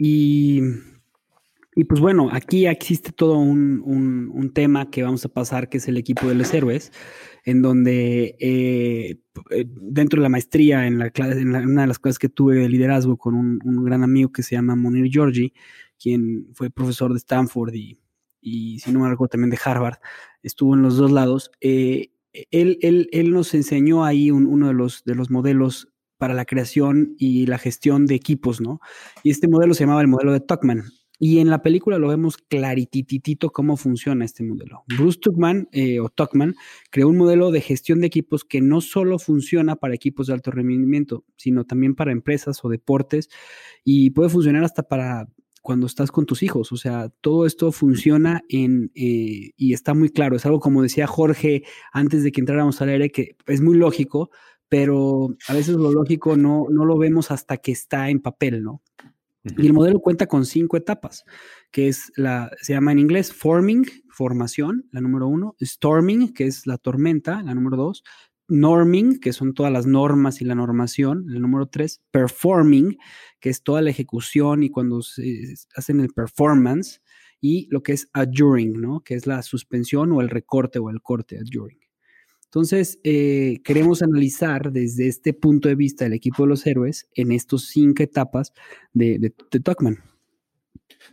[1.76, 5.88] y, pues bueno, aquí existe todo un, un, tema que vamos a pasar, que es
[5.88, 6.92] el equipo de los héroes,
[7.46, 12.20] en donde eh, eh, dentro de la maestría, en, la, en, una de las clases
[12.20, 15.54] que tuve de liderazgo con un, un, gran amigo que se llama Monir Georgi,
[15.98, 18.00] quien fue profesor de Stanford y,
[18.42, 20.00] y si no me recuerdo también de Harvard,
[20.42, 21.52] estuvo en los dos lados.
[22.52, 27.15] Él, él, él, nos enseñó ahí uno de los, de los modelos para la creación
[27.17, 28.80] y la gestión de equipos, ¿no?
[29.23, 30.84] Y este modelo se llamaba el modelo de Tuckman.
[31.19, 34.84] Y en la película lo vemos clarititito cómo funciona este modelo.
[34.88, 36.54] Bruce Tuckman eh, o Tuckman
[36.91, 40.52] creó un modelo de gestión de equipos que no solo funciona para equipos de alto
[40.52, 43.30] rendimiento, sino también para empresas o deportes
[43.84, 45.28] y puede funcionar hasta para
[45.67, 46.71] cuando estás con tus hijos.
[46.71, 50.38] O sea, todo esto funciona en, eh, y está muy claro.
[50.38, 54.30] Es algo como decía Jorge antes de que entráramos al aire, que es muy lógico,
[54.69, 58.82] pero a veces lo lógico no, no lo vemos hasta que está en papel, ¿no?
[59.43, 61.25] Y el modelo cuenta con cinco etapas,
[61.69, 66.65] que es la, se llama en inglés forming, formación, la número uno, storming, que es
[66.65, 68.06] la tormenta, la número dos,
[68.48, 72.98] norming, que son todas las normas y la normación, el número tres, performing,
[73.40, 77.02] que es toda la ejecución y cuando se hacen el performance,
[77.40, 79.02] y lo que es adjuring, ¿no?
[79.02, 81.80] Que es la suspensión o el recorte o el corte, adjuring.
[82.46, 87.32] Entonces, eh, queremos analizar desde este punto de vista el equipo de los héroes en
[87.32, 88.54] estas cinco etapas
[88.94, 90.00] de, de, de Tuckman.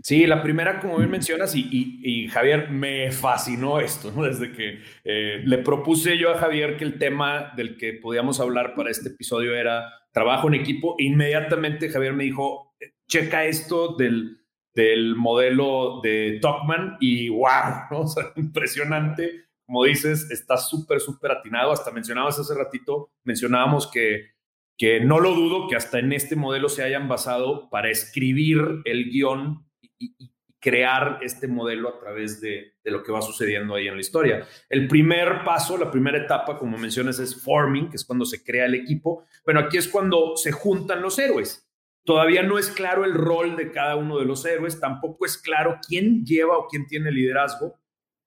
[0.03, 4.25] Sí, la primera, como bien mencionas, y, Javier, me fascinó esto, ¿no?
[4.25, 8.75] Desde que eh, le propuse yo a Javier que el tema del que podíamos hablar
[8.75, 12.75] para este episodio era trabajo en equipo, inmediatamente Javier me dijo,
[13.09, 14.39] checa esto del,
[14.75, 17.49] del modelo de Tuckman y wow,
[17.91, 18.05] ¿no?
[18.37, 19.45] impresionante.
[19.67, 21.73] Como dices, está súper, súper atinado.
[21.73, 24.34] Hasta mencionabas hace ratito, mencionábamos que
[24.77, 29.11] que no lo dudo que hasta en este modelo se hayan basado para escribir el
[29.11, 29.67] guion
[29.99, 30.35] y,
[30.65, 34.49] crear este modelo a través de, lo que va sucediendo ahí en la historia.
[34.71, 38.65] El primer paso, la primera etapa, como mencionas, es forming, que es cuando se crea
[38.65, 39.27] el equipo.
[39.45, 41.71] Bueno, aquí es cuando se juntan los héroes.
[42.03, 45.81] Todavía no es claro el rol de cada uno de los héroes, tampoco es claro
[45.87, 47.79] quién lleva o quién tiene liderazgo.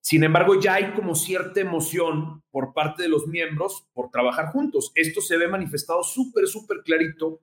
[0.07, 4.93] Sin embargo, ya hay como cierta emoción por parte de los miembros por trabajar juntos.
[4.95, 7.41] Esto se ve manifestado súper, súper clarito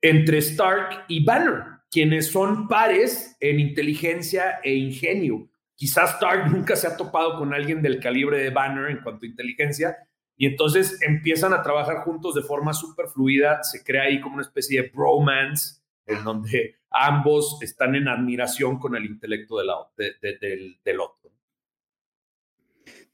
[0.00, 5.50] entre Stark y Banner quienes son pares en inteligencia e ingenio.
[5.74, 9.28] Quizás Stark nunca se ha topado con alguien del calibre de Banner en cuanto a
[9.28, 9.96] inteligencia,
[10.36, 14.44] y entonces empiezan a trabajar juntos de forma súper fluida, se crea ahí como una
[14.44, 21.30] especie de bromance, en donde ambos están en admiración con el intelecto del, del, otro.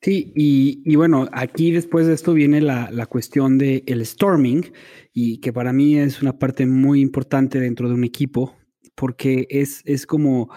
[0.07, 4.73] Sí, y, bueno, aquí después de esto viene la, la cuestión del el storming,
[5.13, 8.55] y que para mí es una parte muy importante dentro de un equipo,
[8.95, 10.49] porque es, es como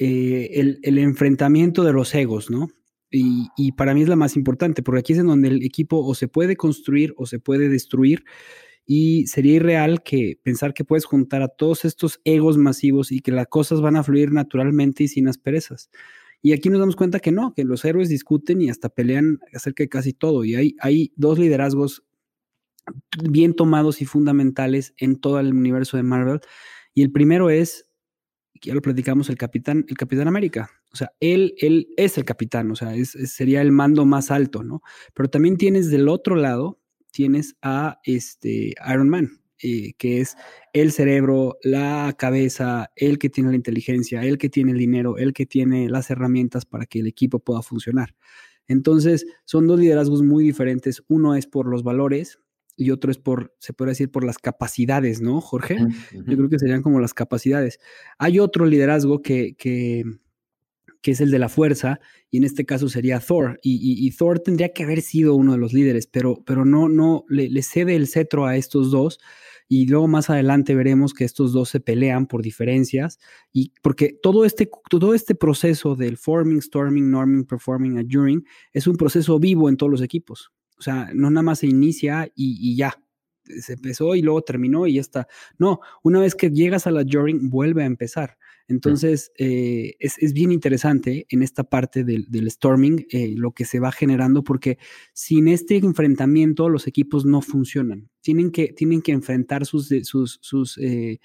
[0.00, 2.70] eh, el, enfrentamiento de los egos, ¿no?
[3.08, 6.16] Y, para mí es la más importante, porque aquí es en donde el equipo o
[6.16, 8.24] se puede construir o se puede destruir.
[8.84, 13.30] Y sería irreal que pensar que puedes juntar a todos estos egos masivos y que
[13.30, 15.88] las cosas van a fluir naturalmente y sin asperezas.
[16.40, 19.82] Y aquí nos damos cuenta que no, que los héroes discuten y hasta pelean acerca
[19.82, 20.44] de casi todo.
[20.44, 22.04] Y hay, dos liderazgos
[23.22, 26.40] bien tomados y fundamentales en todo el universo de Marvel
[26.94, 27.88] y el primero es,
[28.60, 30.70] ya lo platicamos, el capitán, el capitán América.
[30.92, 34.82] O sea, él, él es el capitán, o sea, sería el mando más alto, ¿no?
[35.14, 36.80] Pero también tienes del otro lado,
[37.12, 40.36] tienes a este Iron Man, eh, que es
[40.72, 45.32] el cerebro, la cabeza, el que tiene la inteligencia, el que tiene el dinero, el
[45.32, 48.14] que tiene las herramientas para que el equipo pueda funcionar.
[48.66, 51.02] Entonces, son dos liderazgos muy diferentes.
[51.08, 52.38] Uno es por los valores
[52.76, 55.78] y otro es por, se puede decir, por las capacidades, ¿no, Jorge?
[56.12, 57.80] Yo creo que serían como las capacidades.
[58.18, 60.04] Hay otro liderazgo que, que,
[61.02, 63.58] que, es el de la fuerza, y en este caso sería Thor.
[63.62, 67.62] Y, Thor tendría que haber sido uno de los líderes, pero, pero no, no, le,
[67.62, 69.18] cede el cetro a estos dos.
[69.70, 73.18] Y luego más adelante veremos que estos dos se pelean por diferencias.
[73.52, 78.96] Y porque todo este, todo este proceso del forming, storming, norming, performing, adjuring es un
[78.96, 80.52] proceso vivo en todos los equipos.
[80.78, 82.94] O sea, no nada más se inicia y, ya.
[83.44, 85.26] Se empezó y luego terminó y ya está.
[85.58, 88.37] No, una vez que llegas a la Joring, vuelve a empezar.
[88.68, 93.90] Entonces, eh, es, bien interesante en esta parte del, storming eh, lo que se va
[93.92, 94.78] generando, porque
[95.14, 98.10] sin este enfrentamiento los equipos no funcionan.
[98.20, 101.18] Tienen que, tienen que enfrentar sus, sus, sus eh,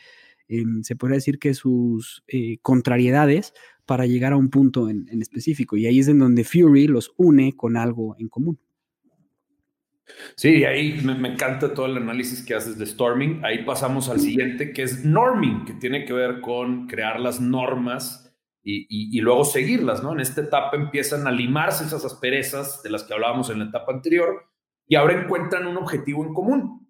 [0.48, 2.24] em, se podría decir que sus
[2.62, 3.54] contrariedades
[3.86, 5.76] para llegar a un punto en específico.
[5.76, 8.58] Y ahí es en donde Fury los une con algo en común.
[10.36, 13.44] Sí, ahí me, encanta todo el análisis que haces de Storming.
[13.44, 18.20] Ahí pasamos al siguiente, que es Norming, que tiene que ver con crear las normas
[18.66, 20.14] y, luego seguirlas, ¿no?
[20.14, 23.92] En esta etapa empiezan a limarse esas asperezas de las que hablábamos en la etapa
[23.92, 24.46] anterior
[24.88, 26.90] y ahora encuentran un objetivo en común.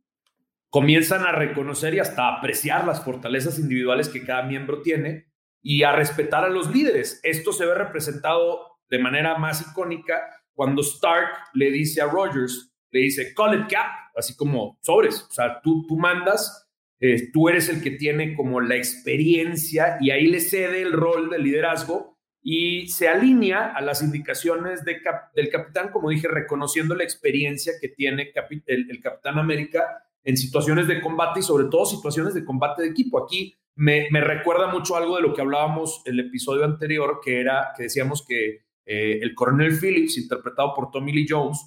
[0.70, 5.28] Comienzan a reconocer y hasta apreciar las fortalezas individuales que cada miembro tiene
[5.61, 7.20] y a respetar a los líderes.
[7.24, 10.22] Esto se ve representado de manera más icónica
[10.53, 15.34] cuando Stark le dice a Rogers, le dice, call it cap, así como sobres, o
[15.34, 16.70] sea, tú, tú mandas,
[17.00, 21.30] eh, tú eres el que tiene como la experiencia y ahí le cede el rol
[21.30, 25.02] de liderazgo y se alinea a las indicaciones de
[25.36, 28.32] del capitán, como dije, reconociendo la experiencia que tiene
[28.68, 32.89] el, el, Capitán América en situaciones de combate y sobre todo situaciones de combate de
[32.89, 33.24] equipo.
[33.24, 37.84] Aquí me, recuerda mucho algo de lo que hablábamos el episodio anterior, que era que
[37.84, 41.60] decíamos que eh, el coronel Phillips, interpretado por Tommy Lee Jones,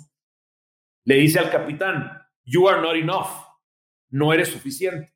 [1.07, 2.11] le dice al capitán,
[2.45, 3.29] You are not enough,
[4.11, 5.15] no eres suficiente.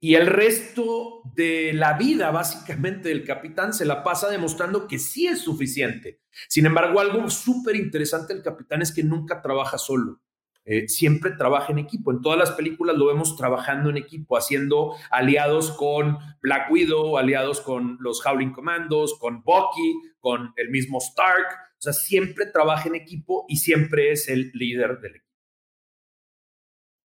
[0.00, 5.26] Y el resto de la vida, básicamente, del capitán se la pasa demostrando que sí
[5.26, 6.22] es suficiente.
[6.48, 10.20] Sin embargo, algo súper interesante del capitán es que nunca trabaja solo.
[10.64, 12.10] Eh, siempre trabaja en equipo.
[12.10, 17.60] En todas las películas lo vemos trabajando en equipo, haciendo aliados con Black Widow, aliados
[17.60, 21.67] con los Howling Commandos, con Bucky, con el mismo Stark.
[21.78, 25.28] O sea, siempre trabaja en equipo y siempre es el líder del equipo.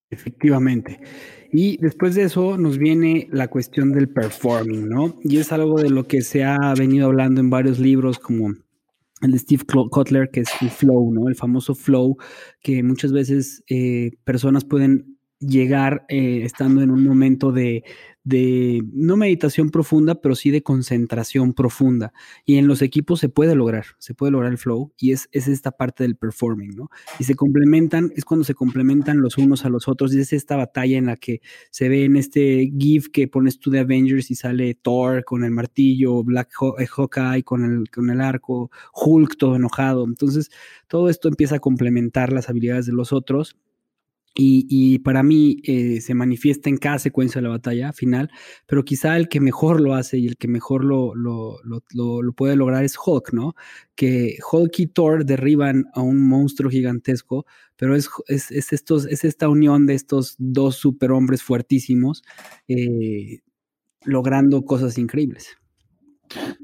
[0.10, 1.00] Efectivamente.
[1.52, 5.20] Y después de eso nos viene la cuestión del performing, ¿no?
[5.24, 8.54] Y es algo de lo que se ha venido hablando en varios libros como
[9.22, 11.30] el de Steve Kotler, que es el flow, ¿no?
[11.30, 12.18] El famoso flow
[12.62, 17.84] que muchas veces eh, personas pueden llegar eh, estando en un momento de,
[18.24, 22.14] de, no meditación profunda, pero sí de concentración profunda.
[22.46, 25.48] Y en los equipos se puede lograr, se puede lograr el flow y es, es
[25.48, 26.90] esta parte del performing, ¿no?
[27.20, 30.56] Y se complementan, es cuando se complementan los unos a los otros y es esta
[30.56, 34.36] batalla en la que se ve en este GIF que pones tú de Avengers y
[34.36, 39.56] sale Thor con el martillo, Black eh, Hawkeye con el, con el arco, Hulk todo
[39.56, 40.06] enojado.
[40.06, 40.50] Entonces,
[40.88, 43.58] todo esto empieza a complementar las habilidades de los otros
[44.36, 48.32] y, para mí eh, se manifiesta en cada secuencia de la batalla final,
[48.66, 52.56] pero quizá el que mejor lo hace y el que mejor lo, lo, lo, puede
[52.56, 53.56] lograr es Hulk, ¿no?
[53.96, 59.50] Que Hulk y Thor derriban a un monstruo gigantesco, pero es, es, es es esta
[59.50, 62.24] unión de estos dos superhombres fuertísimos
[62.68, 63.42] eh,
[64.04, 65.58] logrando cosas increíbles.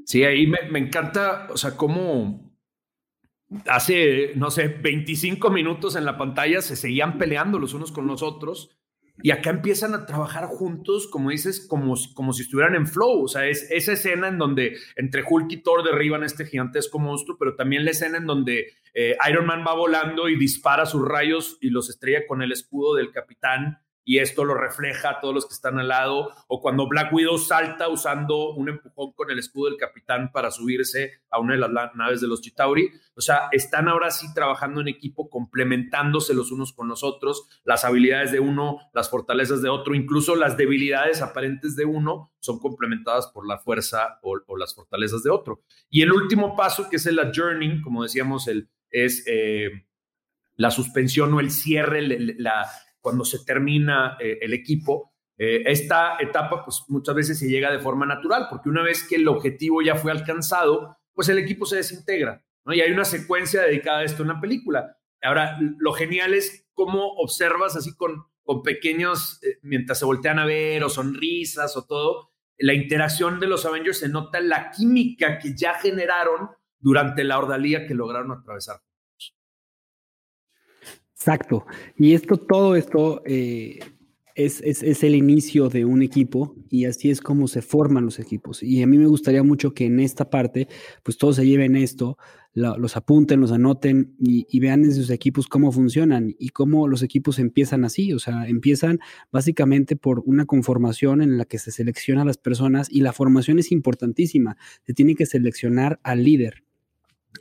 [0.06, 2.49] Sí, ahí me, me encanta, o sea, cómo
[3.66, 8.22] hace, no sé, 25 minutos en la pantalla se seguían peleando los unos con los
[8.22, 8.76] otros
[9.22, 13.24] y acá empiezan a trabajar juntos, como dices, como, como si estuvieran en flow.
[13.24, 16.98] O sea, es esa escena en donde entre Hulk y Thor derriban a este gigantesco
[16.98, 21.06] monstruo, pero también la escena en donde eh, Iron Man va volando y dispara sus
[21.06, 25.34] rayos y los estrella con el escudo del capitán y esto lo refleja a todos
[25.34, 29.38] los que están al lado, o cuando Black Widow salta usando un empujón con el
[29.38, 32.90] escudo del capitán para subirse a una de las naves de los Chitauri.
[33.14, 37.84] O sea, están ahora sí trabajando en equipo, complementándose los unos con los otros, las
[37.84, 43.28] habilidades de uno, las fortalezas de otro, incluso las debilidades aparentes de uno son complementadas
[43.28, 45.62] por la fuerza o, las fortalezas de otro.
[45.88, 49.24] Y el último paso, que es el adjourning, como decíamos, el, es...
[49.26, 49.86] Eh,
[50.56, 52.68] la suspensión o el cierre, la,
[53.00, 55.12] cuando se termina eh, el equipo.
[55.36, 59.16] Eh, esta etapa, pues muchas veces se llega de forma natural, porque una vez que
[59.16, 62.74] el objetivo ya fue alcanzado, pues el equipo se desintegra, ¿no?
[62.74, 64.96] Y hay una secuencia dedicada a esto en la película.
[65.22, 70.46] Ahora, lo genial es cómo observas así con, con pequeños, eh, mientras se voltean a
[70.46, 75.56] ver, o sonrisas, o todo, la interacción de los Avengers se nota la química que
[75.56, 78.82] ya generaron durante la ordalía que lograron atravesar.
[81.20, 81.66] Exacto.
[81.98, 83.78] Y esto, todo esto eh,
[84.34, 88.62] es, es, el inicio de un equipo y así es como se forman los equipos.
[88.62, 90.66] Y a mí me gustaría mucho que en esta parte,
[91.02, 92.16] pues todos se lleven esto,
[92.54, 97.38] los apunten, los anoten y, vean en sus equipos cómo funcionan y cómo los equipos
[97.38, 98.14] empiezan así.
[98.14, 98.98] O sea, empiezan
[99.30, 103.58] básicamente por una conformación en la que se selecciona a las personas y la formación
[103.58, 104.56] es importantísima.
[104.86, 106.64] Se tiene que seleccionar al líder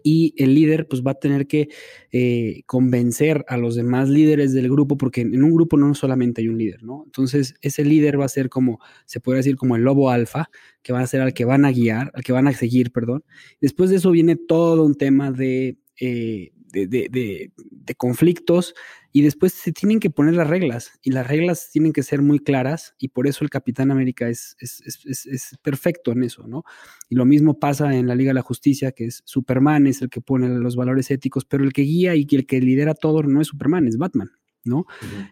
[0.03, 1.69] y el líder pues va a tener que
[2.11, 6.47] eh, convencer a los demás líderes del grupo, porque en un grupo no solamente hay
[6.47, 7.03] un líder, ¿no?
[7.05, 10.49] Entonces ese líder va a ser como, se puede decir como el lobo alfa,
[10.81, 13.23] que va a ser al que van a guiar, al que van a seguir, perdón.
[13.61, 17.51] Después de eso viene todo un tema de eh, de,
[17.97, 18.75] conflictos
[19.11, 22.39] y después se tienen que poner las reglas y las reglas tienen que ser muy
[22.39, 26.63] claras y por eso el Capitán América es, es, perfecto en eso, ¿no?
[27.09, 30.09] Y lo mismo pasa en la Liga de la Justicia, que es Superman, es el
[30.09, 33.41] que pone los valores éticos, pero el que guía y el que lidera todo no
[33.41, 34.31] es Superman, es Batman.
[34.65, 34.85] ¿no?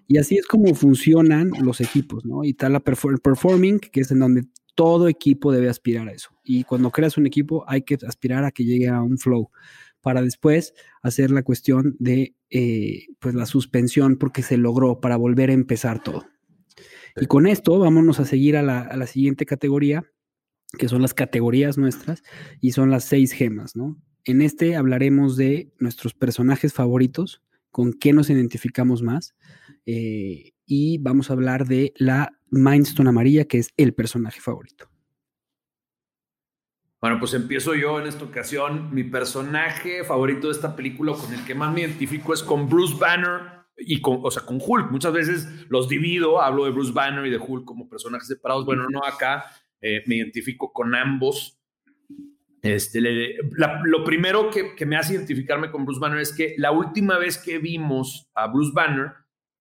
[0.08, 2.46] Y así es como funcionan los equipos, ¿no?
[2.46, 4.46] Y está la performing, que es en donde
[4.78, 6.30] todo equipo debe aspirar a eso.
[6.44, 9.50] Y cuando creas un equipo hay que aspirar a que llegue a un flow
[10.02, 15.50] para después hacer la cuestión de eh, pues la suspensión porque se logró para volver
[15.50, 16.26] a empezar todo.
[17.20, 20.06] Y con esto vámonos a seguir a la, siguiente categoría,
[20.78, 22.22] que son las categorías nuestras,
[22.62, 24.00] y son las seis gemas, ¿no?
[24.24, 27.42] En este hablaremos de nuestros personajes favoritos,
[27.72, 29.36] con qué nos identificamos más,
[29.86, 34.90] eh, y vamos a hablar de la Mindstone amarilla, que es el personaje favorito.
[37.00, 38.94] Bueno, pues empiezo yo en esta ocasión.
[38.94, 42.96] Mi personaje favorito de esta película, con el que más me identifico, es con Bruce
[43.00, 44.90] Banner y con, o sea, con Hulk.
[44.90, 48.66] Muchas veces los divido, hablo de Bruce Banner y de Hulk como personajes separados.
[48.66, 49.46] Bueno, no acá.
[49.82, 51.60] eh, me identifico con ambos.
[52.64, 57.38] Este, lo primero que, me hace identificarme con Bruce Banner es que la última vez
[57.38, 59.12] que vimos a Bruce Banner,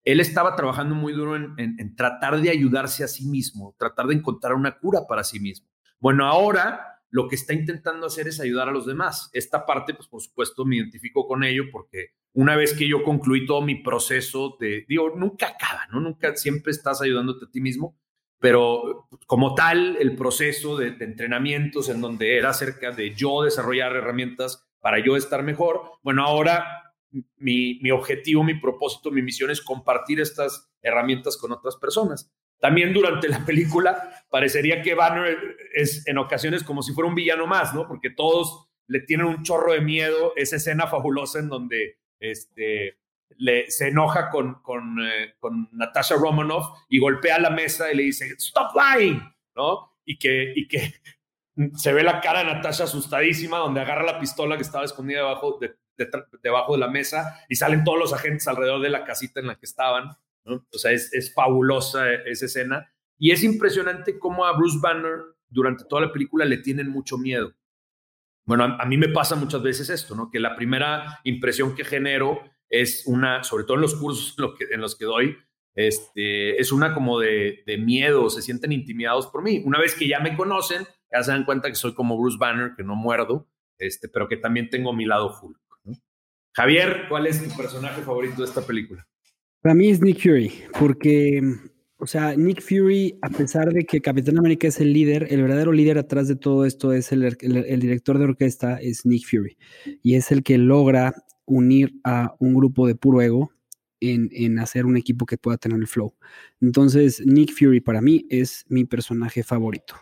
[0.04, 4.54] él estaba trabajando muy duro en, tratar de ayudarse a sí mismo, tratar de encontrar
[4.54, 5.68] una cura para sí mismo.
[6.00, 9.30] Bueno, ahora lo que está intentando hacer es ayudar a los demás.
[9.32, 13.46] Esta parte, pues por supuesto, me identifico con ello porque una vez que yo concluí
[13.46, 16.00] todo mi proceso de, digo, nunca acaba, ¿no?
[16.00, 17.96] Nunca siempre estás ayudándote a ti mismo,
[18.38, 24.68] pero como tal, el proceso de, entrenamientos en donde era acerca de yo desarrollar herramientas
[24.80, 26.92] para yo estar mejor, bueno, ahora
[27.36, 32.30] mi, mi objetivo, mi propósito, mi misión es compartir estas herramientas con otras personas.
[32.58, 37.46] También durante la película parecería que Banner es en ocasiones como si fuera un villano
[37.46, 37.86] más, ¿no?
[37.86, 42.98] Porque todos le tienen un chorro de miedo, esa escena fabulosa en donde este,
[43.36, 45.34] le, se enoja con, con, eh,
[45.72, 49.20] Natasha Romanoff y golpea la mesa y le dice, stop lying,
[49.54, 49.98] ¿no?
[50.04, 50.94] Y que, y que
[51.74, 55.58] se ve la cara de Natasha asustadísima, donde agarra la pistola que estaba escondida debajo
[55.60, 55.74] de,
[56.42, 59.56] debajo de la mesa y salen todos los agentes alrededor de la casita en la
[59.56, 60.16] que estaban,
[60.46, 60.66] ¿no?
[60.72, 62.90] O sea, es, es fabulosa esa escena.
[63.18, 67.54] Y es impresionante cómo a Bruce Banner durante toda la película le tienen mucho miedo.
[68.44, 70.30] Bueno, a, mí me pasa muchas veces esto, ¿no?
[70.30, 74.36] Que la primera impresión que genero es una, sobre todo en los cursos
[74.70, 75.36] en, los que doy,
[75.74, 79.62] este, es una como de, miedo, se sienten intimidados por mí.
[79.64, 82.74] Una vez que ya me conocen, ya se dan cuenta que soy como Bruce Banner,
[82.76, 85.58] que no muerdo, este, pero que también tengo mi lado Hulk.
[86.54, 89.06] Javier, ¿cuál es tu personaje favorito de esta película?
[89.66, 91.42] Para mí es Nick Fury, porque,
[91.96, 95.72] o sea, Nick Fury, a pesar de que Capitán América es el líder, el verdadero
[95.72, 97.36] líder atrás de todo esto es el,
[97.80, 99.58] director de orquesta, es Nick Fury,
[100.04, 103.50] y es el que logra unir a un grupo de puro ego
[103.98, 106.14] en, hacer un equipo que pueda tener el flow.
[106.60, 109.96] Entonces, Nick Fury para mí es mi personaje favorito.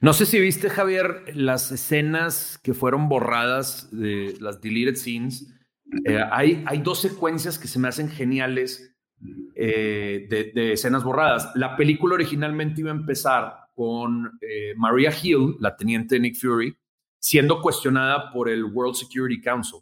[0.00, 5.57] No sé si viste, Javier, las escenas que fueron borradas de las deleted scenes.
[6.04, 8.94] Eh, hay, dos secuencias que se me hacen geniales
[9.54, 11.50] eh, de, escenas borradas.
[11.54, 16.76] La película originalmente iba a empezar con eh, Maria Hill, la teniente Nick Fury,
[17.18, 19.80] siendo cuestionada por el World Security Council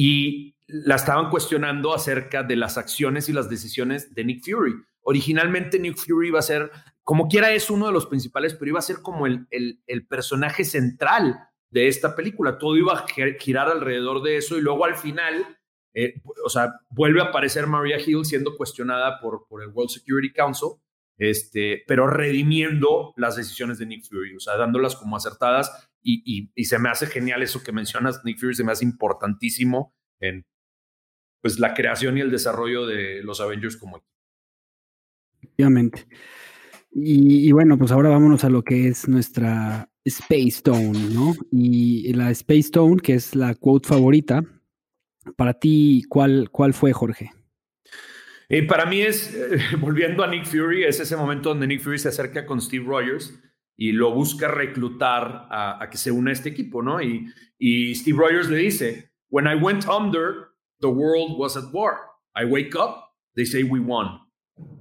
[0.00, 4.74] y la estaban cuestionando acerca de las acciones y las decisiones de Nick Fury.
[5.02, 6.70] Originalmente Nick Fury iba a ser,
[7.02, 9.48] como quiera es uno de los principales, pero iba a ser como el,
[10.08, 11.40] personaje central
[11.70, 12.58] de esta película.
[12.58, 13.06] Todo iba a
[13.38, 15.58] girar alrededor de eso y luego al final,
[15.94, 20.32] eh, o sea, vuelve a aparecer Maria Hill siendo cuestionada por, por el World Security
[20.32, 20.70] Council,
[21.18, 26.78] este, pero redimiendo las decisiones de Nick Fury, o sea, dándolas como acertadas y, se
[26.78, 30.46] me hace genial eso que mencionas, Nick Fury, se me hace importantísimo en
[31.42, 34.12] pues, la creación y el desarrollo de los Avengers como equipo.
[35.54, 36.06] Obviamente.
[36.90, 41.34] Y, bueno, pues ahora vámonos a lo que es nuestra Space Stone, ¿no?
[41.50, 44.42] Y la Space Stone, que es la quote favorita,
[45.36, 47.30] para ti, ¿cuál, cuál fue, Jorge?
[48.48, 51.98] Eh, para mí es, eh, volviendo a Nick Fury, es ese momento donde Nick Fury
[51.98, 53.38] se acerca con Steve Rogers
[53.76, 57.00] y lo busca reclutar a, que se una a este equipo, ¿no?
[57.00, 60.48] Y, y Steve Rogers le dice, When I went under,
[60.80, 61.98] the world was at war.
[62.34, 64.20] I wake up, they say we won.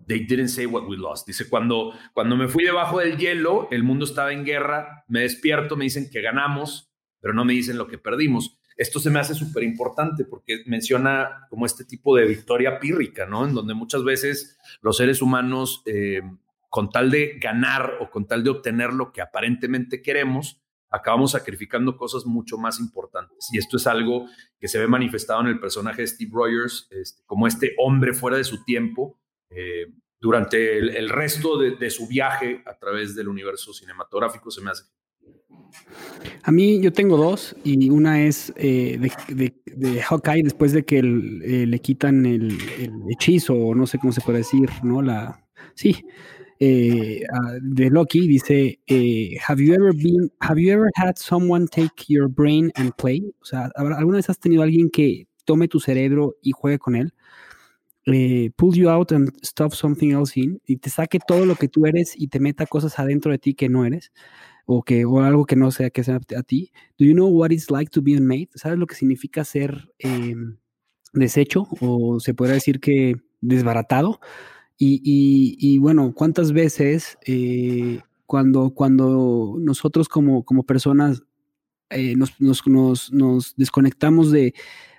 [0.07, 1.27] They didn't say what we lost.
[1.27, 5.75] Dice, cuando, cuando me fui debajo del hielo, el mundo estaba en guerra, me despierto,
[5.75, 8.57] me dicen que ganamos, pero no me dicen lo que perdimos.
[8.77, 13.45] Esto se me hace súper importante porque menciona como este tipo de victoria pírrica, ¿no?
[13.45, 16.21] En donde muchas veces los seres humanos eh,
[16.69, 21.97] con tal de ganar o con tal de obtener lo que aparentemente queremos, acabamos sacrificando
[21.97, 23.49] cosas mucho más importantes.
[23.51, 24.27] Y esto es algo
[24.59, 28.37] que se ve manifestado en el personaje de Steve Rogers, este, como este hombre fuera
[28.37, 29.19] de su tiempo,
[29.49, 29.87] eh,
[30.19, 34.83] durante el, resto de, su viaje a través del universo cinematográfico, se me hace.
[36.43, 41.65] A mí yo tengo dos y una es eh, de, Hawkeye después de que eh,
[41.67, 45.01] le quitan el, el, hechizo o no sé cómo se puede decir, ¿no?
[45.01, 45.45] La,
[45.75, 46.03] sí,
[46.59, 47.21] eh,
[47.61, 52.27] de Loki dice, eh, have you ever been, have you ever had someone take your
[52.27, 53.21] brain and play?
[53.41, 57.13] O sea, ¿alguna vez has tenido alguien que tome tu cerebro y juegue con él?
[58.09, 61.67] Eh, pull you out and stuff something else in y te saque todo lo que
[61.67, 64.13] tú eres y te meta cosas adentro de ti que no eres
[64.65, 66.71] o que o algo que no sea que sea a ti.
[66.97, 68.49] Do you know what it's like to be unmade?
[68.55, 70.57] ¿Sabes lo que significa ser em,
[71.13, 74.21] deshecho o se podría decir que desbaratado?
[74.79, 81.23] Y, bueno, ¿cuántas veces eh, cuando, cuando nosotros como, como personas
[81.89, 84.53] eh, nos, nos, desconectamos de,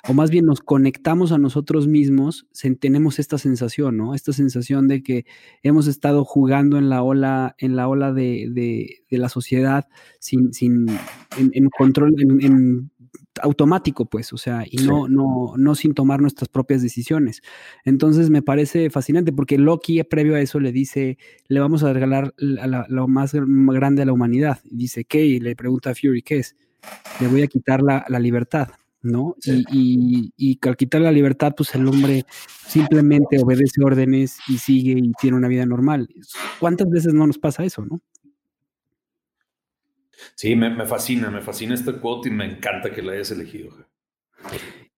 [0.09, 2.47] o más bien nos conectamos a nosotros mismos,
[2.81, 4.15] tenemos esta sensación, ¿no?
[4.15, 5.27] Esta sensación de que
[5.63, 9.87] hemos estado jugando en la ola, en la ola de, la sociedad
[10.19, 10.87] sin, sin
[11.37, 12.91] en, control, en,
[13.43, 17.43] automático, pues, o sea, y no, no, no sin tomar nuestras propias decisiones.
[17.85, 21.19] Entonces me parece fascinante porque Loki, previo a eso, le dice,
[21.49, 24.61] le vamos a regalar lo más grande a la humanidad.
[24.65, 25.27] dice, ¿qué?
[25.27, 26.57] Y le pregunta a Fury, ¿qué es?
[27.21, 28.69] Le voy a quitar la, libertad.
[29.03, 29.37] ¿no?
[29.45, 32.25] Y, y, al quitar la libertad, pues el hombre
[32.67, 36.09] simplemente obedece órdenes y sigue y tiene una vida normal.
[36.59, 38.01] ¿Cuántas veces no nos pasa eso, no?
[40.35, 43.71] Sí, me, fascina, me fascina este quote y me encanta que lo hayas elegido.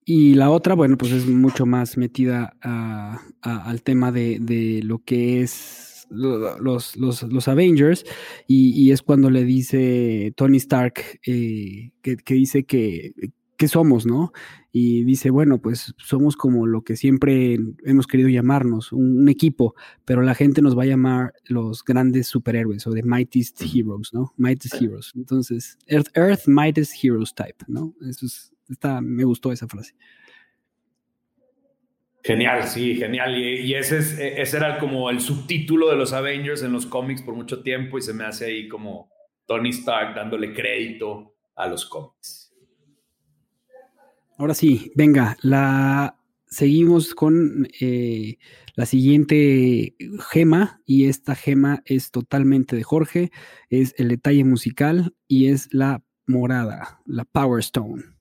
[0.04, 5.89] Y la otra, bueno, pues es mucho más metida al tema de, lo que es
[6.10, 8.04] los, los, Avengers
[8.46, 13.14] y, es cuando le dice Tony Stark eh, que, dice que,
[13.56, 14.32] ¿qué somos, no?
[14.72, 20.22] Y dice, bueno, pues somos como lo que siempre hemos querido llamarnos, un, equipo, pero
[20.22, 24.32] la gente nos va a llamar los grandes superhéroes o the mightiest heroes, ¿no?
[24.36, 25.12] Mightiest heroes.
[25.14, 27.94] Entonces, Earth, Earth mightiest heroes type, ¿no?
[28.00, 29.94] Eso es, está, me gustó esa frase.
[32.22, 33.36] Genial, sí, genial.
[33.38, 37.22] Y, ese, es, e, ese era como el subtítulo de los Avengers en los cómics
[37.22, 39.10] por mucho tiempo y se me hace ahí como
[39.46, 42.54] Tony Stark dándole crédito a los cómics.
[44.36, 46.16] Ahora sí, venga, la
[46.46, 48.38] seguimos con eh,
[48.74, 49.94] la siguiente
[50.30, 53.30] gema y esta gema es totalmente de Jorge,
[53.68, 58.19] es el detalle musical y es la morada, la Power Stone.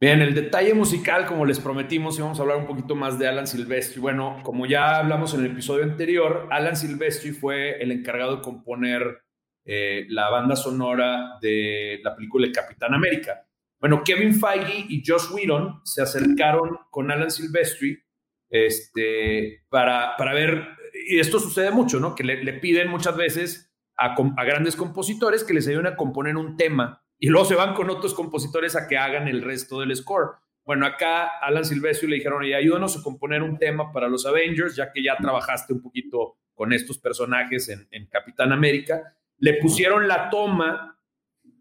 [0.00, 3.46] Bien, el detalle musical, como les prometimos, íbamos a hablar un poquito más de Alan
[3.46, 4.00] Silvestri.
[4.00, 9.22] Bueno, como ya hablamos en el episodio anterior, Alan Silvestri fue el encargado de componer
[9.66, 13.46] eh, la banda sonora de la película de Capitán América.
[13.78, 18.02] Bueno, Kevin Feige y Josh Whedon se acercaron con Alan Silvestri
[18.48, 20.66] este, para, para ver,
[21.08, 22.14] y esto sucede mucho, ¿no?
[22.14, 27.04] Que le, piden muchas veces a, grandes compositores que les ayuden a componer un tema
[27.20, 30.30] y luego se van con otros compositores a que hagan el resto del score.
[30.64, 34.74] Bueno, acá Alan Silvestri le dijeron, y ayúdanos a componer un tema para los Avengers,
[34.74, 39.14] ya que ya trabajaste un poquito con estos personajes en, en Capitán América.
[39.38, 40.96] Le pusieron la toma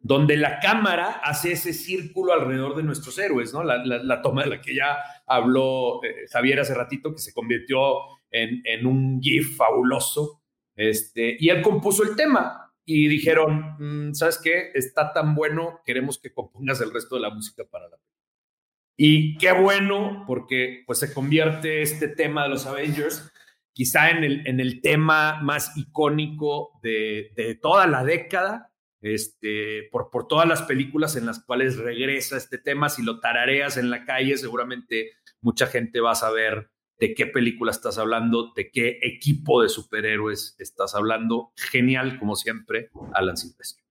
[0.02, 3.64] donde la cámara hace ese círculo alrededor de nuestros héroes, ¿no?
[3.64, 7.80] La, toma de la que ya habló eh, Javier hace ratito, que se convirtió
[8.32, 10.42] en, un GIF fabuloso.
[10.76, 14.72] Este, y él compuso el tema y dijeron, mm, ¿sabes qué?
[14.74, 18.10] Está tan bueno, queremos que compongas el resto de la música para la película.
[18.98, 23.32] Y qué bueno, porque pues se convierte este tema de los Avengers
[23.74, 30.10] quizá en el, en el tema más icónico de, de toda la década este, por,
[30.10, 32.90] por todas las películas en las cuales regresa este tema.
[32.90, 35.12] Si lo tarareas en la calle, seguramente
[35.42, 40.56] mucha gente va a saber de qué película estás hablando, de qué equipo de superhéroes
[40.60, 41.54] estás hablando.
[41.56, 43.84] Genial, como siempre, Alan Silvestri.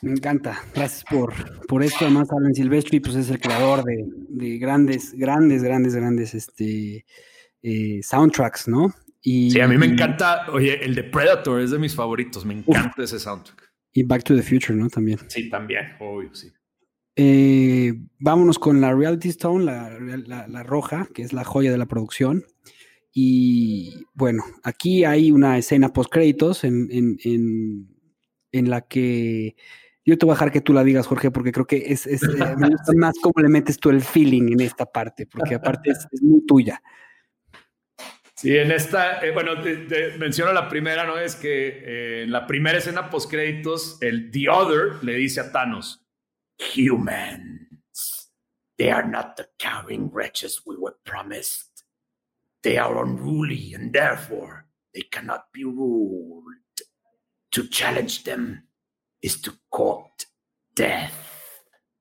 [0.00, 1.34] Me encanta, gracias por,
[1.66, 2.04] por esto.
[2.04, 7.04] Además, Alan Silvestri pues, es el creador de, grandes, grandes, grandes, grandes este,
[7.62, 8.94] eh, soundtracks, ¿no?
[9.20, 13.02] sí, a mí me encanta, oye, el de Predator es de mis favoritos, me encanta
[13.02, 13.68] ese soundtrack.
[13.92, 14.88] Y Back to the Future, ¿no?
[14.88, 15.18] También.
[15.28, 16.50] Sí, también, obvio, sí.
[17.20, 22.44] Eh, vámonos con la Reality Stone, la, roja, que es la joya de la producción.
[23.12, 26.88] Y bueno, aquí hay una escena post créditos en,
[27.22, 29.56] en, la que
[30.04, 32.22] yo te voy a dejar que tú la digas, Jorge, porque creo que es, es
[32.22, 35.90] eh, me gusta más cómo le metes tú el feeling en esta parte, porque aparte
[35.90, 36.80] es muy tuya.
[38.36, 41.18] Sí, en esta, eh, bueno, te, menciono la primera, ¿no?
[41.18, 45.50] Es que eh, en la primera escena post créditos, el The Other le dice a
[45.50, 46.07] Thanos,
[46.58, 48.28] Humans,
[48.78, 51.84] they are not the cowering wretches we were promised.
[52.62, 56.44] They are unruly and therefore they cannot be ruled.
[57.52, 58.64] To challenge them
[59.22, 60.26] is to court
[60.74, 61.14] death.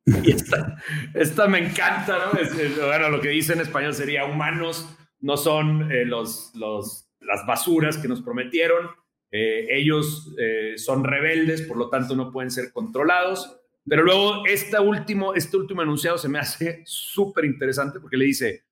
[0.24, 0.78] Y esta,
[1.14, 2.40] esta me encanta, ¿no?
[2.40, 4.88] Es, bueno, lo que dice en español sería humanos
[5.20, 8.90] no son eh, los, los, las basuras que nos prometieron.
[9.32, 13.60] Eh, ellos eh, son rebeldes, por lo tanto no pueden ser controlados.
[13.88, 18.66] Pero luego este último, este último enunciado se me hace súper interesante porque le dice,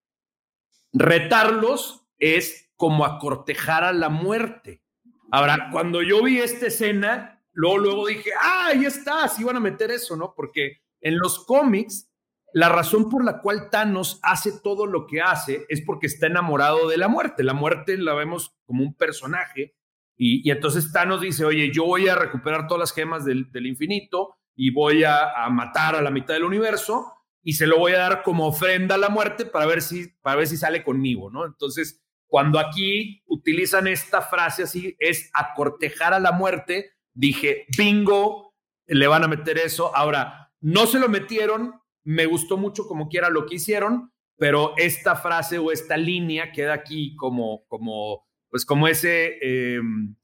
[0.92, 4.84] retarlos es como acortejar a la muerte.
[5.32, 9.62] Ahora, cuando yo vi esta escena, luego, luego dije, ah, ahí está, así van a
[9.62, 10.34] meter eso, ¿no?
[10.36, 12.10] Porque en los cómics
[12.56, 16.88] la razón por la cual Thanos hace todo lo que hace es porque está enamorado
[16.88, 17.44] de la muerte.
[17.44, 19.76] La muerte la vemos como un personaje
[20.16, 24.72] y, entonces Thanos dice, oye, yo voy a recuperar todas las gemas del, infinito y
[24.72, 28.48] voy a, matar a la mitad del universo y se lo voy a dar como
[28.48, 31.46] ofrenda a la muerte para ver si, para ver si sale conmigo, ¿no?
[31.46, 38.56] Entonces, cuando aquí utilizan esta frase así, es acortejar a la muerte, dije, bingo,
[38.88, 39.96] le van a meter eso.
[39.96, 45.16] Ahora, no se lo metieron, me gustó mucho como quiera lo que hicieron, pero esta
[45.16, 50.16] frase o esta línea queda aquí como, como, pues como ese, em,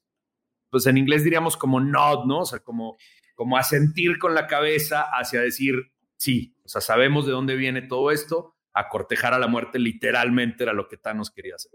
[0.70, 2.40] pues en inglés diríamos como nod, ¿no?
[2.40, 2.98] O sea, como,
[3.42, 8.12] como asentir con la cabeza hacia decir, sí, o sea, sabemos de dónde viene todo
[8.12, 11.72] esto, a cortejar a la muerte literalmente era lo que Thanos quería hacer.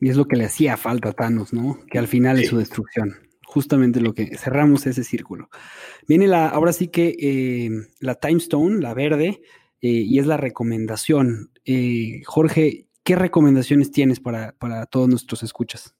[0.00, 1.78] Y es lo que le hacía falta a Thanos, ¿no?
[1.88, 3.28] Que al final es su destrucción.
[3.44, 5.48] Justamente lo que cerramos ese círculo.
[6.08, 7.70] Viene la, ahora sí que eh,
[8.00, 9.42] la Time Stone, la verde,
[9.80, 11.52] eh, y es la recomendación.
[11.64, 15.94] Eh, Jorge, ¿qué recomendaciones tienes para, para todos nuestros escuchas?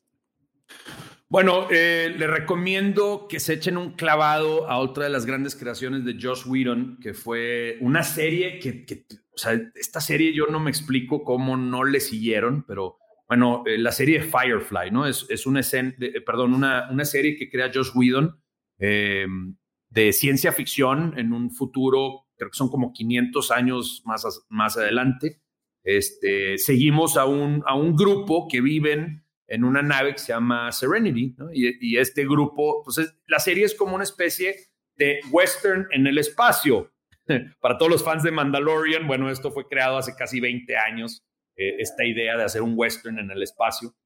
[1.30, 6.04] Bueno, eh, le recomiendo que se echen un clavado a otra de las grandes creaciones
[6.04, 10.70] de Josh Whedon, que fue una serie que, o sea, esta serie yo no me
[10.70, 12.96] explico cómo no le siguieron, pero
[13.28, 15.06] bueno, la serie Firefly, ¿no?
[15.06, 18.40] Es, es una, escena, perdón, una, una, serie que crea Josh Whedon
[18.78, 25.42] de ciencia ficción en un futuro creo que son como 500 años más, más adelante.
[25.82, 30.70] Este, seguimos a un, a un grupo que viven en una nave que se llama
[30.70, 34.54] Serenity, y, este grupo, pues la serie es como una especie
[34.96, 36.92] de western en el espacio.
[37.60, 41.24] Para todos los fans de Mandalorian, bueno, esto fue creado hace casi 20 años,
[41.56, 43.96] eh, esta idea de hacer un western en el espacio,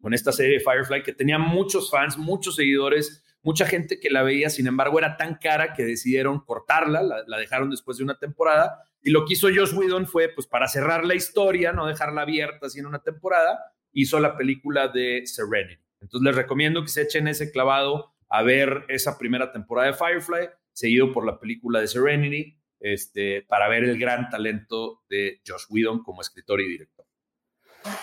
[0.00, 4.24] con esta serie de Firefly que tenía muchos fans, muchos seguidores, Mucha gente que la
[4.24, 8.82] veía, sin embargo, era tan cara que decidieron cortarla, la, dejaron después de una temporada.
[9.02, 12.66] Y lo que hizo Josh Whedon fue, pues, para cerrar la historia, no dejarla abierta
[12.66, 13.56] así en una temporada,
[13.96, 15.82] hizo la película de Serenity.
[16.02, 20.48] Entonces les recomiendo que se echen ese clavado a ver esa primera temporada de Firefly,
[20.72, 26.02] seguido por la película de Serenity, este, para ver el gran talento de Josh Whedon
[26.02, 27.06] como escritor y director.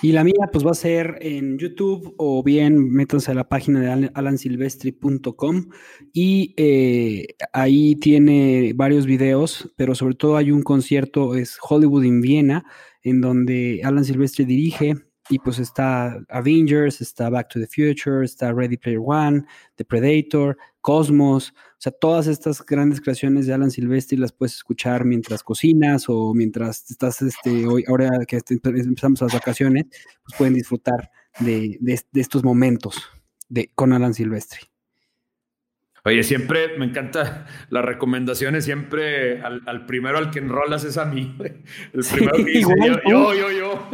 [0.02, 3.82] Y la mía, pues va a ser en YouTube o bien métanse a la página
[3.82, 5.70] de alansilvestri.com
[6.12, 12.22] y eh, ahí tiene varios videos, pero sobre todo hay un concierto, es Hollywood in
[12.22, 12.66] Viena,
[13.04, 14.96] en donde Alan Silvestri dirige
[15.34, 19.44] y pues está Avengers, está Back to the Future, está Ready Player One,
[19.78, 25.06] The Predator, Cosmos, o sea, todas estas grandes creaciones de Alan Silvestri las puedes escuchar
[25.06, 29.86] mientras cocinas o mientras estás, este, hoy, ahora que empezamos las vacaciones,
[30.24, 31.10] pues pueden disfrutar
[31.40, 31.80] de,
[32.14, 33.02] estos momentos
[33.50, 34.73] de, con Alan Silvestri.
[36.06, 41.36] Oye, siempre me encanta las recomendaciones, siempre al, primero al que enrolas es a mí.
[41.94, 43.90] El primero que dice yo, yo, yo,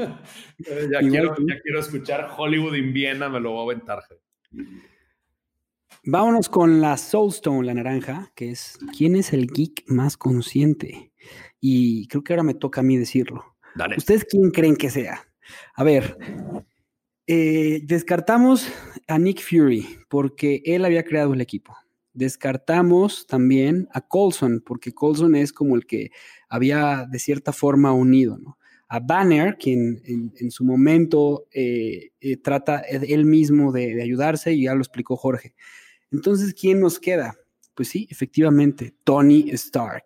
[0.91, 3.99] ya, quiero, ya, quiero, escuchar Hollywood in Viena, me lo voy a aventar.
[6.03, 11.11] Vámonos con la Soulstone, la naranja, que es ¿quién es el geek más consciente?
[11.59, 13.55] Y creo que ahora me toca a mí decirlo.
[13.75, 13.97] Dale.
[13.97, 15.27] ¿Ustedes quién creen que sea?
[15.75, 16.17] A ver,
[17.27, 18.67] eh, descartamos
[19.07, 21.75] a Nick Fury porque él había creado el equipo.
[22.13, 26.11] Descartamos también a Colson, porque Colson es como el que
[26.49, 28.57] había de cierta forma unido, ¿no?
[28.87, 34.73] A Banner, quien en, su momento eh, eh, trata él mismo de, ayudarse, y ya
[34.73, 35.53] lo explicó Jorge.
[36.11, 37.35] Entonces, ¿quién nos queda?
[37.75, 40.05] Pues sí, efectivamente, Tony Stark.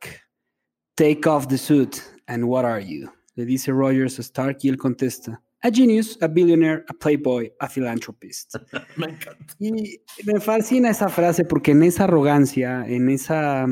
[0.95, 1.95] Take off the suit,
[2.27, 3.09] and what are you?
[3.35, 7.67] Le dice Rogers a Stark y él contesta, a genius, a billionaire, a playboy, a
[7.67, 8.55] philanthropist.
[8.97, 9.55] me encanta.
[9.59, 13.65] Y me fascina esa frase porque en esa arrogancia, en esa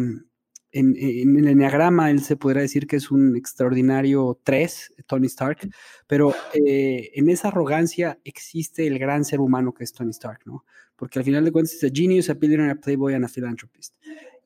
[0.72, 0.96] en,
[1.38, 5.70] el enneagrama él se podría decir que es un extraordinario 3, Tony Stark,
[6.08, 10.66] pero eh, en esa arrogancia existe el gran ser humano que es Tony Stark, ¿no?
[10.96, 13.96] Porque al final de cuentas es a genius, a billionaire, a playboy and a philanthropist.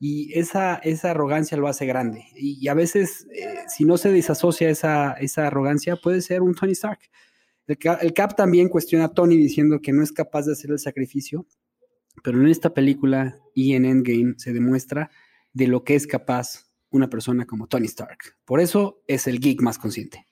[0.00, 2.24] Y esa, esa arrogancia lo hace grande.
[2.34, 6.72] Y, a veces, eh, si no se desasocia esa, esa arrogancia, puede ser un Tony
[6.72, 7.00] Stark.
[7.66, 11.46] El Cap, también cuestiona a Tony diciendo que no es capaz de hacer el sacrificio,
[12.22, 15.10] pero en esta película y en Endgame se demuestra
[15.52, 18.36] de lo que es capaz una persona como Tony Stark.
[18.44, 20.26] Por eso es el geek más consciente.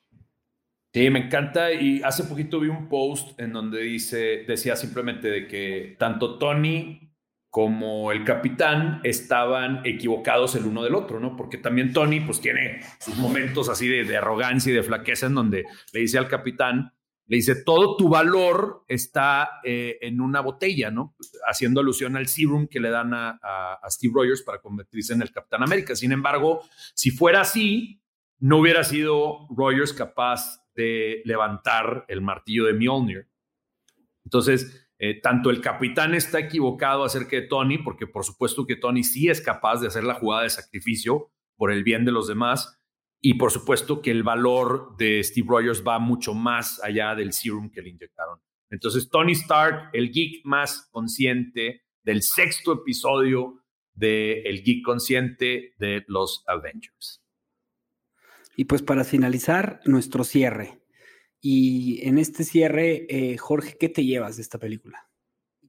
[0.93, 5.45] Sí, me encanta y hace poquito vi un post en donde dice, decía simplemente de
[5.45, 7.11] que tanto Tony
[7.49, 11.35] como el capitán estaban equivocados el uno del otro, ¿no?
[11.35, 15.35] Porque también Tony pues tiene sus momentos así de, de arrogancia y de flaqueza en
[15.35, 16.94] donde le dice al capitán,
[17.27, 21.15] le dice, todo tu valor está eh, en una botella, ¿no?
[21.47, 25.63] Haciendo alusión al serum que le dan a, Steve Rogers para convertirse en el Capitán
[25.63, 25.95] América.
[25.95, 26.61] Sin embargo,
[26.93, 28.01] si fuera así,
[28.39, 33.27] no hubiera sido Rogers capaz de levantar el martillo de Mjolnir.
[34.23, 39.03] Entonces, eh, tanto el capitán está equivocado acerca de Tony, porque por supuesto que Tony
[39.03, 42.79] sí es capaz de hacer la jugada de sacrificio por el bien de los demás,
[43.27, 47.71] y por supuesto que el valor de Steve Rogers va mucho más allá del serum
[47.71, 48.39] que le inyectaron.
[48.69, 53.63] Entonces, Tony Stark, el geek más consciente del sexto episodio
[53.95, 57.23] de El Geek Consciente de los Avengers.
[58.55, 60.83] Y pues para finalizar, nuestro cierre.
[61.41, 65.09] Y en este cierre, eh, Jorge, ¿qué te llevas de esta película?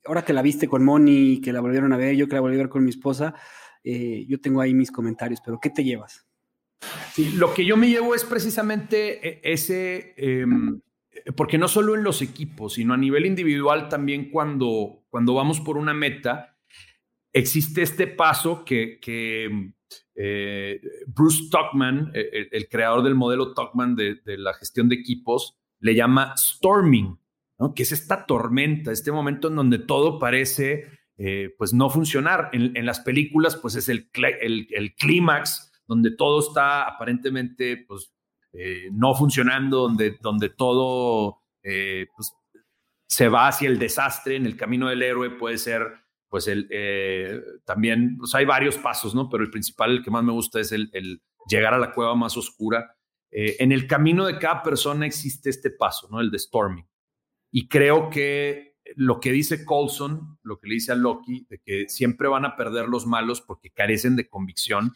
[0.05, 2.57] Ahora que la viste con Moni, que la volvieron a ver, yo que la volví
[2.57, 3.35] a ver con mi esposa,
[3.83, 6.27] eh, yo tengo ahí mis comentarios, pero ¿qué te llevas?
[7.35, 10.81] Lo que yo me llevo es precisamente e, ese, em,
[11.37, 15.79] porque no solo en los equipos, sino a nivel individual también cuando, cuando vamos por
[15.79, 16.57] una meta,
[17.33, 18.99] existe este paso que,
[20.15, 26.35] eh, Bruce Tuckman, el, creador del modelo Tuckman de, la gestión de equipos, le llama
[26.37, 27.19] storming,
[27.75, 30.85] que es esta tormenta, este momento en donde todo parece
[31.19, 32.51] eh, pues no funcionar.
[32.53, 34.11] En, las películas pues es el,
[34.41, 38.13] el, clímax, donde todo está aparentemente pues,
[38.53, 42.33] eh, no funcionando, donde, donde todo pues,
[43.07, 44.37] se va hacia el desastre.
[44.37, 49.15] En el camino del héroe puede ser pues el, eh, también, pues hay varios pasos,
[49.15, 49.29] ¿no?
[49.31, 50.91] Pero el principal, el que más me gusta es el,
[51.49, 52.97] llegar a la cueva más oscura.
[53.31, 56.21] Eh, en el camino de cada persona existe este paso, ¿no?
[56.21, 56.87] El de storming.
[57.51, 61.89] Y creo que lo que dice Colson, lo que le dice a Loki, de que
[61.89, 64.95] siempre van a perder los malos porque carecen de convicción.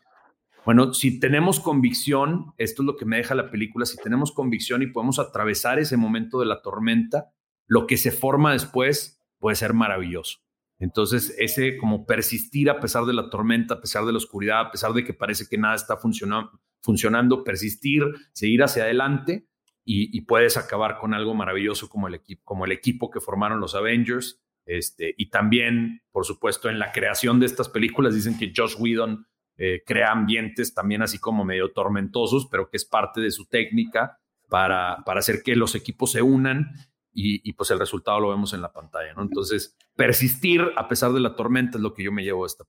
[0.65, 4.83] Bueno, si tenemos convicción, esto es lo que me deja la película, si tenemos convicción
[4.83, 7.33] y podemos atravesar ese momento de la tormenta,
[7.67, 10.39] lo que se forma después puede ser maravilloso.
[10.79, 14.71] Entonces, ese como persistir a pesar de la tormenta, a pesar de la oscuridad, a
[14.71, 18.03] pesar de que parece que nada está funcionando, persistir,
[18.33, 19.47] seguir hacia adelante
[19.85, 23.75] y, puedes acabar con algo maravilloso como el, equipo, como el equipo que formaron los
[23.75, 24.43] Avengers.
[24.65, 29.27] Este, y también, por supuesto, en la creación de estas películas dicen que Josh Whedon
[29.63, 34.19] eh, crea ambientes también así como medio tormentosos, pero que es parte de su técnica
[34.49, 36.73] para, para hacer que los equipos se unan
[37.13, 39.21] y, pues el resultado lo vemos en la pantalla, ¿no?
[39.21, 42.65] Entonces, persistir a pesar de la tormenta es lo que yo me llevo a esta.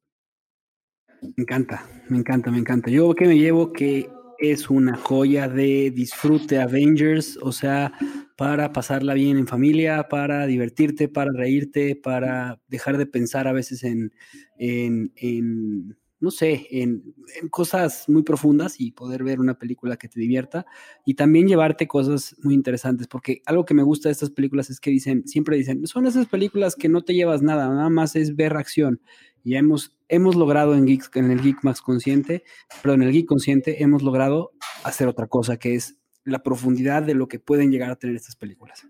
[1.22, 2.92] Me encanta, me encanta, me encanta.
[2.92, 7.94] Yo que me llevo que es una joya de disfrute Avengers, o sea,
[8.36, 13.86] para pasarla bien en familia, para divertirte, para reírte, para dejar de pensar a veces
[13.86, 14.12] en,
[14.58, 17.14] en no sé, en,
[17.50, 20.66] cosas muy profundas y poder ver una película que te divierta
[21.06, 24.80] y también llevarte cosas muy interesantes, porque algo que me gusta de estas películas es
[24.80, 28.36] que dicen, siempre dicen, son esas películas que no te llevas nada, nada más es
[28.36, 29.02] ver acción.
[29.44, 32.44] Y hemos, hemos logrado en, Geek, en el Geek Max Consciente,
[32.84, 34.52] pero en el Geek Consciente hemos logrado
[34.84, 38.36] hacer otra cosa, que es la profundidad de lo que pueden llegar a tener estas
[38.36, 38.86] películas.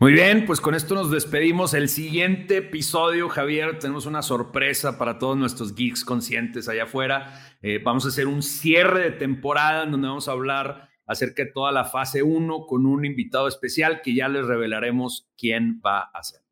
[0.00, 1.74] Muy bien, pues con esto nos despedimos.
[1.74, 7.56] El siguiente episodio, Javier, tenemos una sorpresa para todos nuestros geeks conscientes allá afuera.
[7.62, 11.50] Eh, vamos a hacer un cierre de temporada en donde vamos a hablar acerca de
[11.50, 16.22] toda la fase 1 con un invitado especial que ya les revelaremos quién va a
[16.22, 16.42] ser.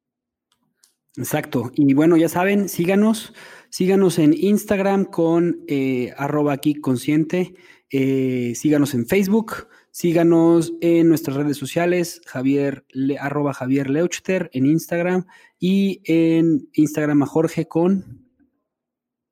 [1.17, 1.71] Exacto.
[1.77, 3.33] Y bueno, ya saben, síganos,
[3.71, 7.55] síganos en Instagram con eh, arroba geek consciente,
[7.93, 9.69] eh, síganos en Facebook
[9.99, 12.85] Síganos en nuestras redes sociales, Javier,
[13.19, 15.25] arroba Javier Leuchter en Instagram
[15.59, 18.29] y en Instagram a Jorge con...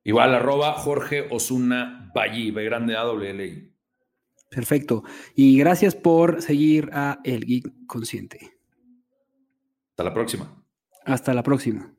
[0.03, 3.75] Igual, arroba Jorge Osuna Ballí, B grande A W
[4.49, 5.03] Perfecto.
[5.35, 8.57] Y gracias por seguir a El Geek Consciente.
[9.91, 10.65] Hasta la próxima.
[11.05, 11.94] Hasta la próxima.